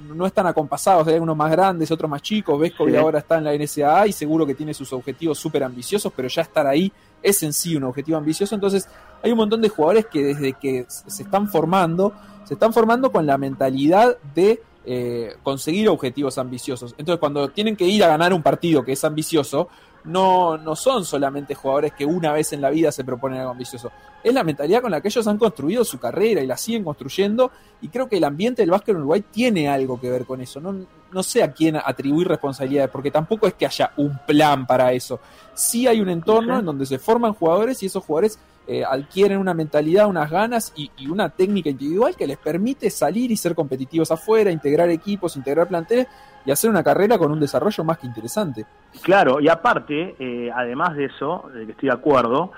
no- 0.07 0.15
no 0.15 0.27
están 0.27 0.47
acompasados, 0.47 1.09
hay 1.09 1.19
unos 1.19 1.37
más 1.37 1.51
grandes, 1.51 1.91
otros 1.91 2.09
más 2.09 2.23
chicos, 2.23 2.61
Vesco 2.61 2.87
Sí. 2.89 2.95
ahora 2.95 3.19
está 3.19 3.39
en 3.39 3.45
la 3.45 3.53
NSAA 3.55 4.07
y 4.07 4.13
seguro 4.13 4.47
que 4.47 4.55
tiene 4.55 4.73
sus 4.75 4.93
objetivos 4.93 5.39
súper 5.39 5.65
ambiciosos, 5.65 6.13
pero 6.15 6.29
ya 6.29 6.43
estar 6.43 6.67
ahí 6.69 6.93
es 7.21 7.43
en 7.43 7.53
sí 7.53 7.75
un 7.75 7.85
objetivo 7.85 8.17
ambicioso, 8.17 8.55
entonces 8.55 8.87
hay 9.25 9.33
un 9.33 9.39
montón 9.39 9.61
de 9.61 9.69
jugadores 9.69 10.07
que 10.07 10.23
desde 10.23 10.53
que 10.53 10.87
se 10.89 11.23
están 11.25 11.49
formando, 11.49 12.13
se 12.45 12.55
están 12.55 12.73
formando 12.73 13.11
con 13.11 13.27
la 13.27 13.37
mentalidad 13.39 14.17
de 14.35 14.63
eh, 14.85 15.37
conseguir 15.43 15.89
objetivos 15.89 16.39
ambiciosos. 16.39 16.95
Entonces, 16.99 17.21
cuando 17.21 17.49
tienen 17.49 17.77
que 17.77 17.85
ir 17.85 18.03
a 18.05 18.09
ganar 18.09 18.33
un 18.33 18.43
partido 18.43 18.85
que 18.85 18.93
es 18.93 19.05
ambicioso, 19.05 19.69
no, 20.05 20.59
no 20.59 20.75
son 20.75 21.05
solamente 21.05 21.55
jugadores 21.55 21.93
que 21.93 22.05
una 22.05 22.33
vez 22.33 22.53
en 22.53 22.61
la 22.61 22.71
vida 22.71 22.91
se 22.91 23.05
proponen 23.05 23.39
algo 23.39 23.53
ambicioso. 23.53 23.93
Es 24.25 24.35
la 24.35 24.45
mentalidad 24.45 24.83
con 24.83 24.91
la 24.91 25.01
que 25.01 25.09
ellos 25.09 25.27
han 25.27 25.39
construido 25.39 25.85
su 25.85 25.99
carrera 25.99 26.43
y 26.43 26.47
la 26.47 26.57
siguen 26.57 26.85
construyendo. 26.85 27.51
Y 27.81 27.89
creo 27.89 28.09
que 28.09 28.17
el 28.17 28.25
ambiente 28.25 28.63
del 28.63 28.71
básquet 28.71 28.95
en 28.95 28.99
Uruguay 29.03 29.25
tiene 29.31 29.69
algo 29.69 30.01
que 30.01 30.11
ver 30.11 30.25
con 30.25 30.41
eso. 30.41 30.61
No, 30.61 30.75
no 31.13 31.23
sé 31.23 31.43
a 31.43 31.53
quién 31.53 31.77
atribuir 31.77 32.29
responsabilidades, 32.29 32.91
porque 32.91 33.11
tampoco 33.11 33.47
es 33.47 33.55
que 33.55 33.67
haya 33.67 33.93
un 33.97 34.19
plan 34.27 34.67
para 34.67 34.93
eso. 34.93 35.21
Sí 35.55 35.87
hay 35.87 36.01
un 36.01 36.09
entorno 36.09 36.59
en 36.59 36.65
donde 36.65 36.87
se 36.87 36.99
forman 36.99 37.35
jugadores 37.35 37.83
y 37.83 37.87
esos 37.87 38.05
jugadores 38.05 38.39
eh, 38.67 38.85
adquieren 38.89 39.39
una 39.39 39.55
mentalidad, 39.55 40.07
unas 40.07 40.31
ganas 40.31 40.73
y, 40.77 40.91
y 40.97 41.09
una 41.09 41.29
técnica 41.31 41.69
individual 41.71 42.15
que 42.17 42.27
les 42.27 42.39
permite 42.39 42.91
salir 42.91 43.31
y 43.31 43.37
ser 43.37 43.55
competitivos 43.55 44.11
afuera, 44.13 44.51
integrar 44.51 44.89
equipos, 44.91 45.37
integrar 45.37 45.67
planteles 45.69 46.07
y 46.45 46.51
hacer 46.51 46.71
una 46.71 46.83
carrera 46.83 47.19
con 47.19 47.31
un 47.33 47.41
desarrollo 47.41 47.85
más 47.85 47.99
que 47.99 48.07
interesante. 48.07 48.65
Claro, 49.03 49.41
y 49.41 49.49
aparte, 49.49 50.15
eh, 50.19 50.51
además 50.55 50.97
de 50.97 51.05
eso, 51.07 51.49
de 51.55 51.67
que 51.67 51.73
estoy 51.73 51.89
de 51.89 51.95
acuerdo, 51.95 52.53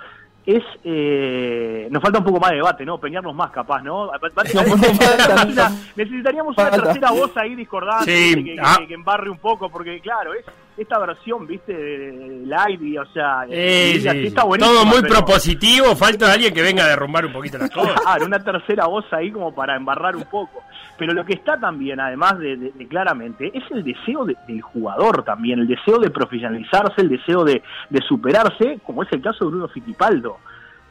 es 0.46 0.62
eh, 0.84 1.88
nos 1.90 2.02
falta 2.02 2.18
un 2.18 2.25
poco 2.25 2.38
más 2.38 2.50
de 2.50 2.56
debate, 2.56 2.84
¿no? 2.84 2.99
Peñarnos 2.99 3.34
más 3.34 3.50
capaz, 3.50 3.80
¿no? 3.82 4.11
Necesitaríamos 5.96 6.56
una 6.56 6.70
tercera 6.70 7.11
voz 7.12 7.37
ahí 7.37 7.54
discordante 7.54 8.14
Sí, 8.14 8.34
que, 8.34 8.44
que- 8.44 8.56
ah. 8.62 8.76
que- 8.78 8.87
que 8.88 8.94
embarre 8.94 9.30
un 9.30 9.38
poco, 9.38 9.70
porque 9.70 10.00
claro, 10.00 10.34
es 10.34 10.44
esta 10.76 10.99
versión, 10.99 11.47
viste, 11.47 11.73
de, 11.73 12.12
de 12.12 12.28
live, 12.47 12.99
o 13.00 13.07
sea, 13.12 13.45
Eh, 13.49 13.99
sí, 14.00 14.09
está 14.26 14.43
Todo 14.43 14.85
muy 14.85 15.02
pero- 15.02 15.14
propositivo, 15.14 15.95
falta 15.95 16.33
alguien 16.33 16.52
que 16.52 16.62
venga 16.62 16.85
a 16.85 16.88
derrumbar 16.88 17.25
un 17.26 17.33
poquito 17.33 17.59
las 17.59 17.71
cosas. 17.71 17.95
Claro, 18.02 18.26
una 18.26 18.38
tercera 18.43 18.87
voz 18.87 19.04
ahí 19.12 19.31
como 19.31 19.54
para 19.54 19.76
embarrar 19.76 20.16
un 20.16 20.25
poco. 20.25 20.62
Pero 20.99 21.12
lo 21.12 21.25
que 21.25 21.35
está 21.35 21.59
también, 21.59 21.99
además 22.00 22.38
de, 22.38 22.57
de- 22.57 22.73
de 22.73 22.87
claramente, 22.88 23.50
es 23.57 23.64
el 23.71 23.83
deseo 23.85 24.25
de- 24.25 24.37
del 24.49 24.61
jugador 24.62 25.23
también, 25.25 25.59
el 25.61 25.66
deseo 25.66 25.99
de 25.99 26.11
profesionalizarse, 26.11 27.00
el 27.02 27.09
deseo 27.09 27.45
de, 27.45 27.62
de 27.90 28.00
superarse, 28.02 28.78
como 28.85 29.02
es 29.02 29.12
el 29.12 29.21
caso 29.23 29.45
de 29.45 29.50
Bruno 29.50 29.69
Fittipaldo, 29.69 30.38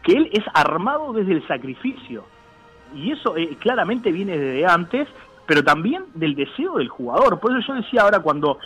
que 0.01 0.13
él 0.13 0.29
es 0.33 0.43
armado 0.53 1.13
desde 1.13 1.33
el 1.33 1.47
sacrificio. 1.47 2.25
Y 2.95 3.11
eso 3.11 3.35
eh, 3.37 3.57
claramente 3.59 4.11
viene 4.11 4.37
desde 4.37 4.65
antes, 4.65 5.07
pero 5.45 5.63
también 5.63 6.03
del 6.13 6.35
deseo 6.35 6.77
del 6.77 6.89
jugador. 6.89 7.39
Por 7.39 7.51
eso 7.57 7.67
yo 7.69 7.73
decía 7.81 8.01
ahora 8.01 8.19
cuando 8.19 8.59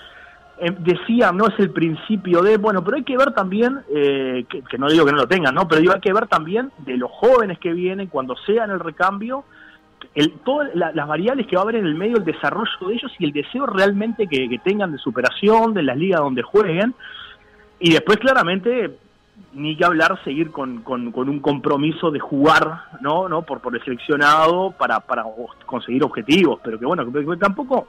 eh, 0.59 0.75
decía, 0.79 1.31
no 1.31 1.47
es 1.47 1.59
el 1.59 1.69
principio 1.69 2.41
de, 2.41 2.57
bueno, 2.57 2.83
pero 2.83 2.97
hay 2.97 3.03
que 3.03 3.17
ver 3.17 3.31
también, 3.33 3.79
eh, 3.93 4.45
que, 4.49 4.77
no 4.77 4.89
digo 4.89 5.05
que 5.05 5.11
no 5.11 5.19
lo 5.19 5.27
tengan, 5.27 5.53
¿no? 5.53 5.67
Pero 5.67 5.81
digo, 5.81 5.93
hay 5.93 6.01
que 6.01 6.13
ver 6.13 6.27
también 6.27 6.71
de 6.79 6.97
los 6.97 7.11
jóvenes 7.11 7.59
que 7.59 7.73
vienen, 7.73 8.07
cuando 8.07 8.35
sean 8.37 8.71
el 8.71 8.79
recambio, 8.79 9.43
el, 10.15 10.31
todas 10.43 10.73
la- 10.75 10.91
las 10.93 11.07
variables 11.07 11.45
que 11.45 11.55
va 11.55 11.61
a 11.61 11.63
haber 11.63 11.75
en 11.75 11.85
el 11.85 11.95
medio, 11.95 12.17
el 12.17 12.25
desarrollo 12.25 12.87
de 12.87 12.93
ellos 12.95 13.11
y 13.19 13.25
el 13.25 13.33
deseo 13.33 13.67
realmente 13.67 14.27
que, 14.27 14.59
tengan 14.63 14.91
de 14.91 14.97
superación, 14.97 15.73
de 15.73 15.83
las 15.83 15.97
ligas 15.97 16.21
donde 16.21 16.41
jueguen. 16.41 16.95
Y 17.79 17.91
después, 17.91 18.17
claramente, 18.17 18.97
ni 19.53 19.75
que 19.77 19.85
hablar, 19.85 20.19
seguir 20.23 20.49
con, 20.51 20.81
con, 20.81 21.13
un 21.15 21.39
compromiso 21.39 22.09
de 22.09 22.19
jugar, 22.19 22.81
¿no? 23.01 23.29
¿no? 23.29 23.43
Por, 23.43 23.59
por 23.59 23.75
el 23.75 23.83
seleccionado 23.83 24.71
para, 24.71 24.99
para 25.01 25.23
conseguir 25.67 26.03
objetivos. 26.03 26.59
Pero 26.63 26.79
que 26.79 26.85
bueno, 26.85 27.05
que 27.11 27.37
tampoco 27.37 27.87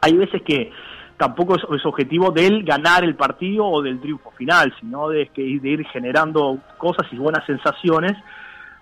hay 0.00 0.16
veces 0.16 0.42
que 0.42 0.70
tampoco 1.18 1.56
es, 1.56 1.62
es 1.74 1.84
objetivo 1.84 2.30
del 2.30 2.64
ganar 2.64 3.04
el 3.04 3.14
partido 3.14 3.66
o 3.66 3.82
del 3.82 4.00
triunfo 4.00 4.30
final, 4.30 4.74
sino 4.80 5.08
de, 5.10 5.30
de 5.34 5.68
ir 5.68 5.84
generando 5.88 6.58
cosas 6.78 7.06
y 7.12 7.16
buenas 7.16 7.44
sensaciones 7.44 8.16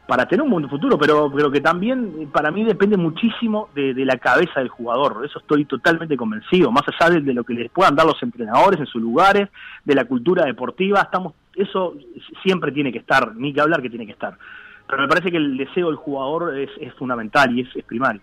para 0.07 0.27
tener 0.27 0.43
un 0.43 0.51
buen 0.51 0.69
futuro, 0.69 0.97
pero, 0.97 1.33
pero 1.35 1.51
que 1.51 1.61
también 1.61 2.15
eh, 2.21 2.29
para 2.31 2.53
mí 2.53 2.63
depende 2.63 2.97
muchísimo 2.97 3.71
de, 3.75 3.93
la 4.05 4.19
cabeza 4.19 4.61
del 4.61 4.69
jugador, 4.69 5.25
eso 5.25 5.41
estoy 5.41 5.65
totalmente 5.65 6.17
convencido, 6.17 6.71
más 6.71 6.85
allá 6.87 7.15
de, 7.15 7.23
de, 7.23 7.35
lo 7.35 7.43
que 7.43 7.55
les 7.55 7.71
puedan 7.73 7.97
dar 7.97 8.07
los 8.07 8.23
entrenadores 8.23 8.79
en 8.79 8.87
sus 8.87 9.03
lugares, 9.03 9.49
de 9.85 9.95
la 9.97 10.05
cultura 10.05 10.45
deportiva, 10.45 11.01
estamos 11.01 11.33
eso 11.57 11.95
siempre 12.43 12.71
tiene 12.71 12.93
que 12.93 12.99
estar, 12.99 13.35
ni 13.35 13.53
que 13.53 13.61
hablar 13.61 13.83
que 13.83 13.91
tiene 13.91 14.07
que 14.07 14.13
estar. 14.13 14.37
Pero 14.87 15.03
me 15.03 15.09
parece 15.09 15.31
que 15.31 15.39
el 15.39 15.57
deseo 15.57 15.89
del 15.89 15.97
jugador 15.97 16.57
es, 16.57 16.71
fundamental 16.95 17.59
y 17.59 17.63
es 17.63 17.85
primario. 17.85 18.21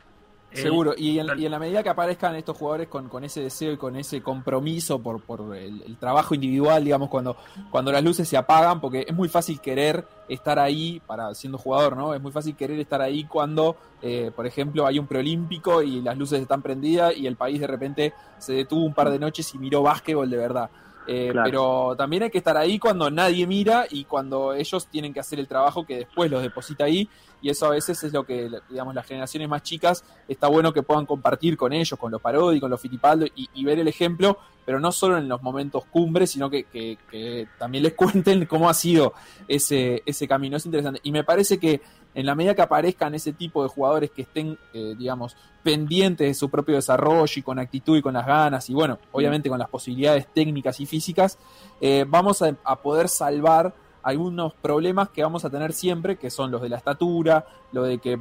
Seguro, 0.53 0.93
y 0.95 1.19
en, 1.19 1.27
y 1.39 1.45
en, 1.45 1.51
la 1.51 1.59
medida 1.59 1.81
que 1.81 1.89
aparezcan 1.89 2.35
estos 2.35 2.55
jugadores 2.57 2.87
con, 2.87 3.09
con 3.09 3.23
ese 3.23 3.41
deseo 3.41 3.73
y 3.73 3.77
con 3.77 3.95
ese 3.95 4.21
compromiso 4.21 4.99
por, 4.99 5.21
por 5.21 5.55
el, 5.55 5.81
el, 5.81 5.97
trabajo 5.97 6.35
individual, 6.35 6.83
digamos, 6.83 7.09
cuando, 7.09 7.35
cuando 7.71 7.91
las 7.91 8.03
luces 8.03 8.27
se 8.27 8.37
apagan, 8.37 8.79
porque 8.79 9.05
es 9.07 9.15
muy 9.15 9.29
fácil 9.29 9.59
querer 9.59 10.05
estar 10.29 10.59
ahí 10.59 11.01
para 11.05 11.33
siendo 11.33 11.57
jugador, 11.57 11.97
¿no? 11.97 12.13
Es 12.13 12.21
muy 12.21 12.31
fácil 12.31 12.55
querer 12.55 12.79
estar 12.79 13.01
ahí 13.01 13.25
cuando, 13.25 13.75
eh, 14.01 14.31
por 14.35 14.45
ejemplo, 14.45 14.85
hay 14.85 14.99
un 14.99 15.07
preolímpico 15.07 15.81
y 15.81 16.01
las 16.01 16.17
luces 16.17 16.41
están 16.41 16.61
prendidas 16.61 17.15
y 17.17 17.27
el 17.27 17.35
país 17.35 17.59
de 17.59 17.67
repente 17.67 18.13
se 18.37 18.53
detuvo 18.53 18.85
un 18.85 18.93
par 18.93 19.09
de 19.09 19.19
noches 19.19 19.53
y 19.53 19.57
miró 19.57 19.81
básquetbol 19.81 20.29
de 20.29 20.37
verdad. 20.37 20.69
Eh, 21.07 21.29
claro. 21.31 21.45
Pero 21.45 21.95
también 21.97 22.23
hay 22.23 22.29
que 22.29 22.37
estar 22.37 22.57
ahí 22.57 22.79
cuando 22.79 23.09
nadie 23.09 23.45
mira 23.47 23.85
y 23.89 24.05
cuando 24.05 24.53
ellos 24.53 24.87
tienen 24.87 25.13
que 25.13 25.19
hacer 25.19 25.39
el 25.39 25.47
trabajo 25.47 25.85
que 25.85 25.97
después 25.97 26.29
los 26.31 26.41
deposita 26.41 26.85
ahí. 26.85 27.09
Y 27.41 27.49
eso 27.49 27.65
a 27.65 27.71
veces 27.71 28.01
es 28.03 28.13
lo 28.13 28.25
que, 28.25 28.49
digamos, 28.69 28.95
las 28.95 29.05
generaciones 29.05 29.49
más 29.49 29.63
chicas 29.63 30.05
está 30.29 30.47
bueno 30.47 30.71
que 30.71 30.81
puedan 30.81 31.05
compartir 31.05 31.57
con 31.57 31.73
ellos, 31.73 31.99
con 31.99 32.09
los 32.09 32.21
Parodi, 32.21 32.61
con 32.61 32.71
los 32.71 32.79
Fittipaldo 32.79 33.25
y, 33.25 33.49
y, 33.53 33.65
ver 33.65 33.79
el 33.79 33.87
ejemplo, 33.89 34.37
pero 34.65 34.79
no 34.79 34.93
solo 34.93 35.17
en 35.17 35.27
los 35.27 35.41
momentos 35.41 35.83
cumbres, 35.85 36.31
sino 36.31 36.49
que, 36.49 36.63
que, 36.63 36.97
que, 37.11 37.49
también 37.59 37.83
les 37.83 37.93
cuenten 37.95 38.45
cómo 38.45 38.69
ha 38.69 38.73
sido 38.73 39.13
ese, 39.45 40.03
ese 40.05 40.25
camino. 40.25 40.55
Es 40.55 40.65
interesante. 40.65 41.01
Y 41.03 41.11
me 41.11 41.25
parece 41.25 41.59
que 41.59 41.81
en 42.15 42.25
la 42.25 42.35
medida 42.35 42.55
que 42.55 42.61
aparezcan 42.61 43.15
ese 43.15 43.33
tipo 43.33 43.63
de 43.63 43.69
jugadores 43.69 44.11
que 44.11 44.23
estén, 44.23 44.57
eh, 44.73 44.95
digamos, 44.97 45.35
pendientes 45.63 46.27
de 46.27 46.33
su 46.33 46.49
propio 46.49 46.75
desarrollo 46.75 47.33
y 47.35 47.41
con 47.41 47.59
actitud 47.59 47.97
y 47.97 48.01
con 48.01 48.13
las 48.13 48.25
ganas 48.25 48.69
y 48.69 48.73
bueno, 48.73 48.99
obviamente 49.11 49.49
con 49.49 49.59
las 49.59 49.69
posibilidades 49.69 50.27
técnicas 50.33 50.79
y 50.79 50.85
físicas, 50.85 51.37
eh, 51.81 52.05
vamos 52.07 52.41
a, 52.41 52.55
a, 52.63 52.75
poder 52.75 53.07
salvar 53.09 53.73
algunos 54.03 54.53
problemas 54.53 55.09
que 55.09 55.23
vamos 55.23 55.45
a 55.45 55.49
tener 55.49 55.73
siempre, 55.73 56.17
que 56.17 56.29
son 56.29 56.51
los 56.51 56.61
de 56.61 56.69
la 56.69 56.77
estatura, 56.77 57.45
lo 57.71 57.83
de 57.83 57.99
que 57.99 58.19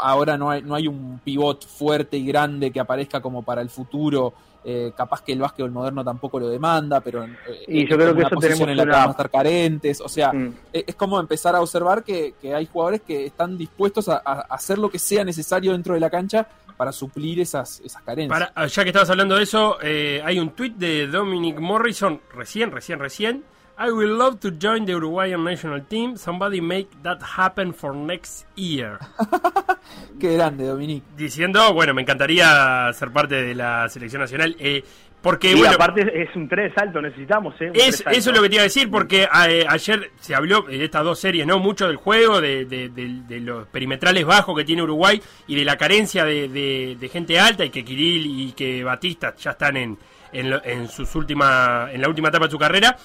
ahora 0.00 0.36
no 0.36 0.50
hay, 0.50 0.62
no 0.62 0.74
hay 0.74 0.88
un 0.88 1.20
pivot 1.22 1.66
fuerte 1.66 2.16
y 2.16 2.26
grande 2.26 2.70
que 2.70 2.80
aparezca 2.80 3.20
como 3.20 3.42
para 3.42 3.60
el 3.60 3.70
futuro. 3.70 4.32
Eh, 4.64 4.92
capaz 4.96 5.22
que 5.22 5.32
el 5.32 5.38
básquetbol 5.38 5.70
moderno 5.70 6.04
tampoco 6.04 6.40
lo 6.40 6.48
demanda, 6.48 7.00
pero 7.00 7.24
eh, 7.24 7.30
y 7.68 7.86
yo 7.86 7.96
creo 7.96 8.14
que 8.14 8.22
eso 8.22 8.36
tenemos 8.36 8.68
en 8.68 8.76
la 8.76 8.84
que 8.84 8.90
vamos 8.90 9.08
a 9.08 9.10
estar 9.12 9.30
carentes. 9.30 10.00
O 10.00 10.08
sea, 10.08 10.32
mm. 10.32 10.54
es 10.72 10.94
como 10.94 11.18
empezar 11.20 11.54
a 11.54 11.60
observar 11.60 12.02
que, 12.02 12.34
que, 12.40 12.54
hay 12.54 12.66
jugadores 12.66 13.02
que 13.02 13.24
están 13.24 13.56
dispuestos 13.56 14.08
a, 14.08 14.20
a, 14.24 14.40
hacer 14.50 14.78
lo 14.78 14.90
que 14.90 14.98
sea 14.98 15.24
necesario 15.24 15.72
dentro 15.72 15.94
de 15.94 16.00
la 16.00 16.10
cancha 16.10 16.46
para 16.78 16.92
suplir 16.92 17.40
esas, 17.40 17.80
esas 17.80 18.00
carencias. 18.02 18.50
Para, 18.54 18.66
ya 18.66 18.82
que 18.84 18.90
estabas 18.90 19.10
hablando 19.10 19.36
de 19.36 19.42
eso, 19.42 19.78
eh, 19.82 20.22
hay 20.24 20.38
un 20.38 20.50
tweet 20.50 20.74
de 20.76 21.08
Dominic 21.08 21.58
Morrison, 21.58 22.20
recién, 22.32 22.70
recién, 22.70 23.00
recién. 23.00 23.44
I 23.80 23.92
would 23.92 24.08
love 24.08 24.40
to 24.40 24.50
join 24.50 24.86
the 24.86 24.94
Uruguayan 24.94 25.44
national 25.44 25.80
team. 25.82 26.16
Somebody 26.16 26.60
make 26.60 26.88
that 27.04 27.22
happen 27.22 27.72
for 27.72 27.94
next 27.94 28.44
year. 28.56 28.98
Qué 30.18 30.34
grande, 30.34 30.66
Dominic. 30.66 31.04
Diciendo, 31.16 31.72
bueno, 31.72 31.94
me 31.94 32.02
encantaría 32.02 32.92
ser 32.92 33.12
parte 33.12 33.36
de 33.36 33.54
la 33.54 33.88
selección 33.88 34.22
nacional. 34.22 34.56
Eh, 34.58 34.82
porque, 35.22 35.52
y 35.52 35.54
bueno, 35.54 35.74
aparte 35.74 36.22
es 36.22 36.34
un 36.34 36.48
3 36.48 36.72
alto, 36.76 37.00
necesitamos, 37.00 37.54
¿eh? 37.60 37.70
Es, 37.74 38.04
eso 38.10 38.30
es 38.30 38.36
lo 38.36 38.42
que 38.42 38.48
te 38.48 38.54
iba 38.56 38.62
a 38.62 38.64
decir, 38.64 38.90
porque 38.90 39.28
eh, 39.48 39.64
ayer 39.68 40.10
se 40.20 40.34
habló 40.34 40.62
de 40.62 40.84
estas 40.84 41.04
dos 41.04 41.18
series, 41.18 41.46
¿no? 41.46 41.58
Mucho 41.58 41.86
del 41.86 41.96
juego, 41.96 42.40
de, 42.40 42.64
de, 42.64 42.88
de, 42.88 43.22
de 43.26 43.40
los 43.40 43.66
perimetrales 43.68 44.24
bajos 44.24 44.56
que 44.56 44.64
tiene 44.64 44.82
Uruguay 44.82 45.20
y 45.48 45.56
de 45.56 45.64
la 45.64 45.76
carencia 45.76 46.24
de, 46.24 47.10
gente 47.12 47.38
alta 47.38 47.64
y 47.64 47.70
que 47.70 47.84
Kirill 47.84 48.26
y 48.26 48.52
que 48.52 48.84
Batista 48.84 49.34
ya 49.36 49.52
están 49.52 49.76
en, 49.76 49.98
en, 50.32 50.54
en, 50.64 50.88
sus 50.88 51.12
última, 51.16 51.88
en 51.92 52.00
la 52.00 52.08
última 52.08 52.28
etapa 52.28 52.46
de 52.46 52.50
su 52.52 52.58
carrera. 52.58 52.96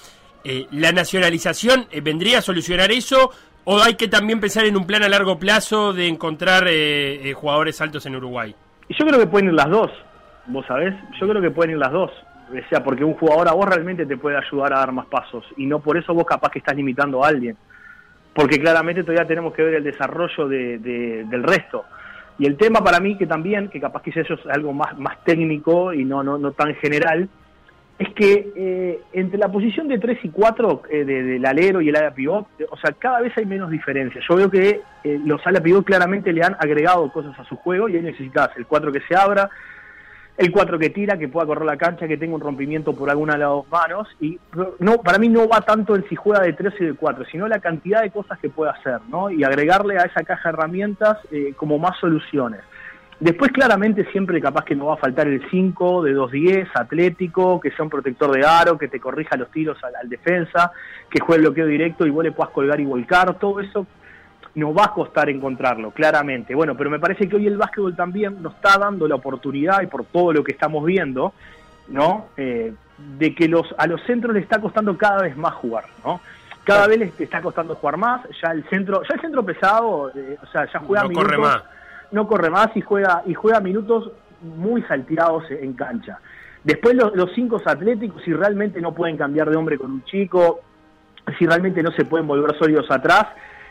Eh, 0.44 0.66
¿La 0.72 0.92
nacionalización 0.92 1.86
eh, 1.90 2.00
vendría 2.00 2.38
a 2.38 2.42
solucionar 2.42 2.92
eso? 2.92 3.30
¿O 3.64 3.80
hay 3.82 3.94
que 3.94 4.08
también 4.08 4.40
pensar 4.40 4.66
en 4.66 4.76
un 4.76 4.86
plan 4.86 5.02
a 5.02 5.08
largo 5.08 5.38
plazo 5.38 5.94
de 5.94 6.06
encontrar 6.06 6.66
eh, 6.68 7.32
jugadores 7.34 7.80
altos 7.80 8.04
en 8.04 8.16
Uruguay? 8.16 8.54
Yo 8.90 9.06
creo 9.06 9.18
que 9.18 9.26
pueden 9.26 9.48
ir 9.48 9.54
las 9.54 9.70
dos, 9.70 9.90
vos 10.46 10.66
sabés. 10.66 10.94
Yo 11.18 11.26
creo 11.26 11.40
que 11.40 11.50
pueden 11.50 11.72
ir 11.72 11.78
las 11.78 11.92
dos. 11.92 12.10
O 12.50 12.68
sea, 12.68 12.84
porque 12.84 13.02
un 13.02 13.14
jugador 13.14 13.48
a 13.48 13.52
vos 13.52 13.66
realmente 13.66 14.04
te 14.04 14.18
puede 14.18 14.36
ayudar 14.36 14.74
a 14.74 14.80
dar 14.80 14.92
más 14.92 15.06
pasos. 15.06 15.46
Y 15.56 15.64
no 15.64 15.80
por 15.80 15.96
eso 15.96 16.12
vos 16.12 16.26
capaz 16.26 16.50
que 16.50 16.58
estás 16.58 16.76
limitando 16.76 17.24
a 17.24 17.28
alguien. 17.28 17.56
Porque 18.34 18.60
claramente 18.60 19.02
todavía 19.02 19.26
tenemos 19.26 19.54
que 19.54 19.62
ver 19.62 19.74
el 19.74 19.84
desarrollo 19.84 20.46
de, 20.46 20.78
de, 20.78 21.24
del 21.24 21.42
resto. 21.42 21.84
Y 22.38 22.46
el 22.46 22.56
tema 22.58 22.80
para 22.84 23.00
mí 23.00 23.16
que 23.16 23.26
también, 23.26 23.68
que 23.68 23.80
capaz 23.80 24.02
que 24.02 24.10
eso 24.10 24.34
es 24.34 24.46
algo 24.50 24.72
más, 24.74 24.98
más 24.98 25.22
técnico 25.24 25.94
y 25.94 26.04
no, 26.04 26.22
no, 26.22 26.36
no 26.36 26.52
tan 26.52 26.74
general, 26.74 27.28
es 27.98 28.12
que 28.14 28.52
eh, 28.56 29.00
entre 29.12 29.38
la 29.38 29.48
posición 29.48 29.86
de 29.86 29.98
3 29.98 30.18
y 30.24 30.28
4 30.30 30.82
eh, 30.90 31.04
de, 31.04 31.22
del 31.22 31.46
alero 31.46 31.80
y 31.80 31.88
el 31.88 31.96
ala 31.96 32.12
pivot, 32.12 32.46
o 32.70 32.76
sea, 32.76 32.92
cada 32.92 33.20
vez 33.20 33.32
hay 33.36 33.46
menos 33.46 33.70
diferencia. 33.70 34.20
Yo 34.28 34.36
veo 34.36 34.50
que 34.50 34.80
eh, 35.04 35.20
los 35.24 35.46
ala 35.46 35.60
pivot 35.60 35.84
claramente 35.84 36.32
le 36.32 36.42
han 36.42 36.56
agregado 36.58 37.10
cosas 37.12 37.38
a 37.38 37.44
su 37.44 37.56
juego 37.56 37.88
y 37.88 37.96
ahí 37.96 38.02
necesitas 38.02 38.50
el 38.56 38.66
4 38.66 38.90
que 38.90 39.00
se 39.02 39.14
abra, 39.14 39.48
el 40.36 40.50
4 40.50 40.76
que 40.80 40.90
tira, 40.90 41.16
que 41.16 41.28
pueda 41.28 41.46
correr 41.46 41.64
la 41.64 41.76
cancha, 41.76 42.08
que 42.08 42.16
tenga 42.16 42.34
un 42.34 42.40
rompimiento 42.40 42.94
por 42.94 43.08
alguna 43.08 43.34
de 43.34 43.38
las 43.38 43.50
dos 43.50 43.68
manos. 43.70 44.08
Y 44.20 44.40
no, 44.80 44.96
para 44.98 45.18
mí 45.18 45.28
no 45.28 45.46
va 45.46 45.60
tanto 45.60 45.94
en 45.94 46.08
si 46.08 46.16
juega 46.16 46.40
de 46.40 46.52
3 46.52 46.74
y 46.80 46.84
de 46.86 46.94
4, 46.94 47.26
sino 47.30 47.46
la 47.46 47.60
cantidad 47.60 48.02
de 48.02 48.10
cosas 48.10 48.40
que 48.40 48.48
puede 48.48 48.72
hacer, 48.72 48.98
¿no? 49.08 49.30
Y 49.30 49.44
agregarle 49.44 49.98
a 49.98 50.02
esa 50.02 50.24
caja 50.24 50.48
de 50.48 50.54
herramientas 50.54 51.18
eh, 51.30 51.54
como 51.56 51.78
más 51.78 51.96
soluciones. 52.00 52.60
Después 53.20 53.52
claramente 53.52 54.04
siempre 54.10 54.40
capaz 54.40 54.64
que 54.64 54.74
no 54.74 54.86
va 54.86 54.94
a 54.94 54.98
faltar 54.98 55.28
el 55.28 55.48
5 55.48 56.02
de 56.02 56.16
2-10, 56.16 56.68
atlético, 56.74 57.60
que 57.60 57.70
sea 57.70 57.84
un 57.84 57.90
protector 57.90 58.32
de 58.32 58.44
aro, 58.44 58.76
que 58.76 58.88
te 58.88 58.98
corrija 58.98 59.36
los 59.36 59.50
tiros 59.50 59.82
al, 59.84 59.94
al, 59.94 60.08
defensa, 60.08 60.72
que 61.08 61.20
juegue 61.20 61.42
el 61.42 61.46
bloqueo 61.48 61.66
directo 61.66 62.06
y 62.06 62.10
vos 62.10 62.24
le 62.24 62.32
puedas 62.32 62.52
colgar 62.52 62.80
y 62.80 62.84
volcar, 62.84 63.38
todo 63.38 63.60
eso 63.60 63.86
nos 64.56 64.76
va 64.76 64.86
a 64.86 64.92
costar 64.92 65.28
encontrarlo, 65.30 65.90
claramente. 65.92 66.54
Bueno, 66.54 66.76
pero 66.76 66.90
me 66.90 66.98
parece 66.98 67.28
que 67.28 67.36
hoy 67.36 67.46
el 67.46 67.56
básquetbol 67.56 67.94
también 67.94 68.42
nos 68.42 68.54
está 68.54 68.78
dando 68.78 69.06
la 69.06 69.14
oportunidad, 69.14 69.82
y 69.82 69.86
por 69.86 70.04
todo 70.04 70.32
lo 70.32 70.42
que 70.42 70.52
estamos 70.52 70.84
viendo, 70.84 71.32
¿no? 71.88 72.28
Eh, 72.36 72.72
de 72.98 73.34
que 73.34 73.48
los, 73.48 73.74
a 73.78 73.86
los 73.86 74.00
centros 74.02 74.34
les 74.34 74.44
está 74.44 74.60
costando 74.60 74.96
cada 74.96 75.22
vez 75.22 75.36
más 75.36 75.54
jugar, 75.54 75.84
¿no? 76.04 76.20
Cada 76.64 76.86
vez 76.86 76.98
les 76.98 77.20
está 77.20 77.42
costando 77.42 77.74
jugar 77.74 77.96
más, 77.96 78.22
ya 78.42 78.50
el 78.50 78.64
centro, 78.68 79.02
ya 79.08 79.14
el 79.14 79.20
centro 79.20 79.44
pesado, 79.44 80.10
eh, 80.14 80.36
o 80.42 80.46
sea, 80.46 80.66
ya 80.72 80.78
juega 80.80 81.02
no 81.02 81.08
minutos, 81.10 81.28
corre 81.28 81.38
más 81.38 81.62
no 82.12 82.26
corre 82.26 82.50
más 82.50 82.68
y 82.74 82.80
juega 82.80 83.22
y 83.26 83.34
juega 83.34 83.60
minutos 83.60 84.10
muy 84.42 84.82
salteados 84.82 85.44
en 85.50 85.72
cancha. 85.72 86.18
Después 86.62 86.94
los, 86.94 87.14
los 87.14 87.30
cinco 87.34 87.60
atléticos, 87.64 88.22
si 88.24 88.32
realmente 88.32 88.80
no 88.80 88.94
pueden 88.94 89.16
cambiar 89.16 89.50
de 89.50 89.56
hombre 89.56 89.78
con 89.78 89.90
un 89.92 90.04
chico, 90.04 90.60
si 91.38 91.46
realmente 91.46 91.82
no 91.82 91.90
se 91.92 92.04
pueden 92.04 92.26
volver 92.26 92.56
sólidos 92.58 92.90
atrás, 92.90 93.26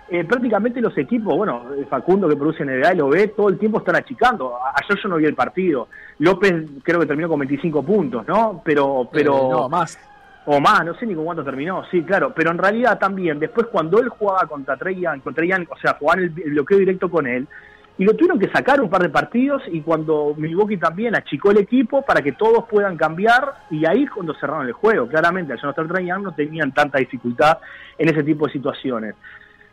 eh, 0.10 0.26
prácticamente 0.26 0.82
los 0.82 0.96
equipos, 0.98 1.36
bueno, 1.36 1.64
Facundo 1.90 2.28
que 2.28 2.36
produce 2.36 2.66
NBA 2.66 2.94
y 2.94 2.98
lo 2.98 3.10
ve, 3.10 3.30
todo 3.30 3.50
el 3.50 3.58
tiempo 3.58 3.80
están 3.80 3.96
achicando. 3.96 4.58
Ayer 4.76 5.02
yo 5.02 5.10
no 5.10 5.16
vi 5.16 5.26
el 5.26 5.36
partido. 5.36 5.88
López 6.20 6.54
creo 6.84 7.00
que 7.00 7.06
terminó 7.06 7.30
con 7.30 7.40
25 7.40 7.84
puntos, 7.84 8.28
¿no? 8.28 8.62
Pero, 8.64 9.10
pero... 9.12 9.36
Eh, 9.36 9.50
no, 9.50 9.70
más. 9.70 9.98
O 10.46 10.60
más, 10.60 10.84
no 10.86 10.94
sé 10.96 11.06
ni 11.06 11.16
con 11.16 11.24
cuánto 11.24 11.44
terminó, 11.44 11.86
sí, 11.90 12.04
claro. 12.04 12.34
Pero 12.36 12.52
en 12.52 12.58
realidad 12.58 13.00
también, 13.00 13.40
después 13.40 13.68
cuando 13.68 14.00
él 14.00 14.10
jugaba 14.10 14.46
contra 14.46 14.76
Treyan, 14.76 15.22
contra 15.22 15.46
o 15.46 15.78
sea, 15.78 15.94
jugaban 15.94 16.20
el, 16.26 16.34
el 16.44 16.52
bloqueo 16.52 16.80
directo 16.80 17.10
con 17.10 17.26
él, 17.26 17.48
y 17.98 18.06
lo 18.06 18.16
tuvieron 18.16 18.40
que 18.40 18.50
sacar 18.50 18.82
un 18.82 18.90
par 18.90 19.04
de 19.04 19.10
partidos 19.10 19.62
y 19.72 19.82
cuando 19.82 20.34
Milwaukee 20.36 20.78
también 20.78 21.16
achicó 21.16 21.52
el 21.52 21.60
equipo 21.60 22.02
para 22.02 22.22
que 22.22 22.32
todos 22.32 22.66
puedan 22.68 22.98
cambiar 22.98 23.66
y 23.70 23.86
ahí 23.86 24.04
es 24.04 24.10
cuando 24.10 24.34
cerraron 24.34 24.66
el 24.66 24.74
juego. 24.74 25.08
Claramente, 25.08 25.54
al 25.54 25.60
no 25.62 25.70
estar 25.70 26.20
no 26.20 26.34
tenían 26.34 26.74
tanta 26.74 26.98
dificultad 26.98 27.60
en 27.98 28.10
ese 28.10 28.24
tipo 28.24 28.48
de 28.48 28.54
situaciones. 28.54 29.16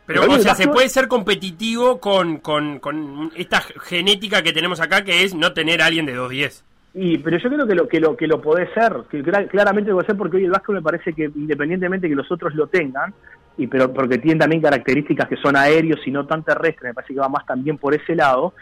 Pero, 0.05 0.21
Pero 0.21 0.33
o 0.33 0.39
sea, 0.39 0.55
se 0.55 0.67
puede 0.67 0.89
ser 0.89 1.07
competitivo 1.07 1.99
con, 1.99 2.37
con, 2.37 2.79
con, 2.79 3.31
esta 3.35 3.61
genética 3.61 4.41
que 4.41 4.53
tenemos 4.53 4.81
acá, 4.81 5.03
que 5.03 5.23
es 5.23 5.33
no 5.33 5.53
tener 5.53 5.81
a 5.81 5.85
alguien 5.87 6.05
de 6.05 6.17
2-10. 6.17 6.63
Y, 6.93 7.19
pero 7.19 7.37
yo 7.37 7.49
creo 7.49 7.65
que 7.65 7.75
lo 7.75 7.87
que 7.87 7.99
lo 7.99 8.17
que 8.17 8.27
lo 8.27 8.41
podés 8.41 8.69
ser, 8.73 8.93
que 9.09 9.23
claramente 9.23 9.89
lo 9.89 9.95
puede 9.95 10.07
ser 10.07 10.17
porque 10.17 10.37
hoy 10.37 10.45
el 10.45 10.51
Vasco 10.51 10.73
me 10.73 10.81
parece 10.81 11.13
que 11.13 11.23
independientemente 11.23 12.09
que 12.09 12.15
los 12.15 12.29
otros 12.29 12.53
lo 12.53 12.67
tengan, 12.67 13.13
y 13.57 13.67
pero 13.67 13.93
porque 13.93 14.17
tienen 14.17 14.39
también 14.39 14.61
características 14.61 15.29
que 15.29 15.37
son 15.37 15.55
aéreos 15.55 15.99
y 16.05 16.11
no 16.11 16.25
tan 16.25 16.43
terrestres, 16.43 16.89
me 16.89 16.93
parece 16.93 17.13
que 17.13 17.19
va 17.19 17.29
más 17.29 17.45
también 17.45 17.77
por 17.77 17.93
ese 17.93 18.13
lado, 18.13 18.53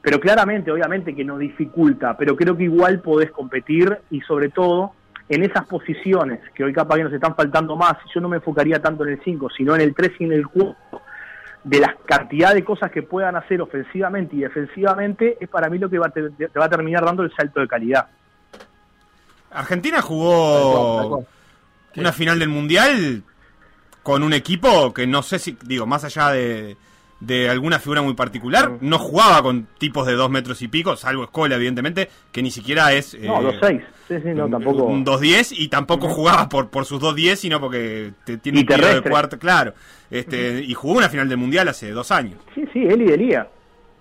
pero 0.00 0.18
claramente, 0.18 0.70
obviamente 0.70 1.14
que 1.14 1.24
no 1.24 1.36
dificulta, 1.36 2.16
pero 2.16 2.36
creo 2.36 2.56
que 2.56 2.64
igual 2.64 3.00
podés 3.00 3.30
competir 3.30 3.98
y 4.10 4.20
sobre 4.22 4.48
todo 4.48 4.92
en 5.28 5.42
esas 5.42 5.66
posiciones 5.66 6.40
que 6.54 6.64
hoy 6.64 6.72
capaz 6.72 6.96
que 6.96 7.04
nos 7.04 7.12
están 7.12 7.34
faltando 7.34 7.76
más, 7.76 7.96
yo 8.14 8.20
no 8.20 8.28
me 8.28 8.36
enfocaría 8.36 8.80
tanto 8.80 9.04
en 9.04 9.12
el 9.12 9.20
5, 9.22 9.48
sino 9.56 9.74
en 9.74 9.82
el 9.82 9.94
3 9.94 10.12
y 10.20 10.24
en 10.24 10.32
el 10.32 10.46
4, 10.46 10.76
de 11.64 11.80
la 11.80 11.96
cantidad 12.06 12.54
de 12.54 12.62
cosas 12.62 12.90
que 12.90 13.02
puedan 13.02 13.36
hacer 13.36 13.60
ofensivamente 13.60 14.36
y 14.36 14.40
defensivamente, 14.40 15.38
es 15.40 15.48
para 15.48 15.68
mí 15.68 15.78
lo 15.78 15.88
que 15.88 15.98
va 15.98 16.10
te, 16.10 16.30
te 16.30 16.58
va 16.58 16.66
a 16.66 16.70
terminar 16.70 17.04
dando 17.04 17.22
el 17.22 17.34
salto 17.34 17.60
de 17.60 17.66
calidad. 17.66 18.06
Argentina 19.50 20.02
jugó 20.02 21.24
una 21.96 22.12
final 22.12 22.38
del 22.38 22.48
Mundial 22.48 23.22
con 24.02 24.22
un 24.22 24.32
equipo 24.34 24.92
que 24.92 25.06
no 25.06 25.22
sé 25.22 25.38
si, 25.38 25.56
digo, 25.62 25.86
más 25.86 26.04
allá 26.04 26.30
de, 26.30 26.76
de 27.26 27.48
alguna 27.48 27.78
figura 27.78 28.02
muy 28.02 28.14
particular. 28.14 28.72
No 28.80 28.98
jugaba 28.98 29.42
con 29.42 29.66
tipos 29.78 30.06
de 30.06 30.14
dos 30.14 30.30
metros 30.30 30.60
y 30.62 30.68
pico, 30.68 30.96
salvo 30.96 31.24
Escola, 31.24 31.56
evidentemente, 31.56 32.08
que 32.32 32.42
ni 32.42 32.50
siquiera 32.50 32.92
es. 32.92 33.18
No, 33.20 33.40
eh, 33.40 33.44
dos 33.44 33.56
seis. 33.60 33.82
Sí, 34.08 34.16
sí, 34.22 34.28
no, 34.34 34.48
tampoco. 34.48 34.84
Un 34.84 35.04
2-10 35.04 35.54
y 35.56 35.68
tampoco 35.68 36.08
jugaba 36.08 36.48
por, 36.48 36.68
por 36.68 36.84
sus 36.84 37.00
2-10, 37.00 37.36
sino 37.36 37.58
porque 37.58 38.12
te, 38.24 38.36
tiene 38.36 38.58
Y 38.58 38.60
un 38.62 38.66
tiro 38.66 38.86
de 38.86 39.02
cuarto, 39.02 39.38
claro. 39.38 39.72
Este, 40.10 40.60
Y 40.60 40.74
jugó 40.74 40.98
una 40.98 41.08
final 41.08 41.28
del 41.28 41.38
mundial 41.38 41.68
hace 41.68 41.90
dos 41.90 42.10
años. 42.10 42.38
Sí, 42.54 42.64
sí, 42.72 42.84
él 42.84 43.00
y 43.02 43.06
Delía. 43.06 43.48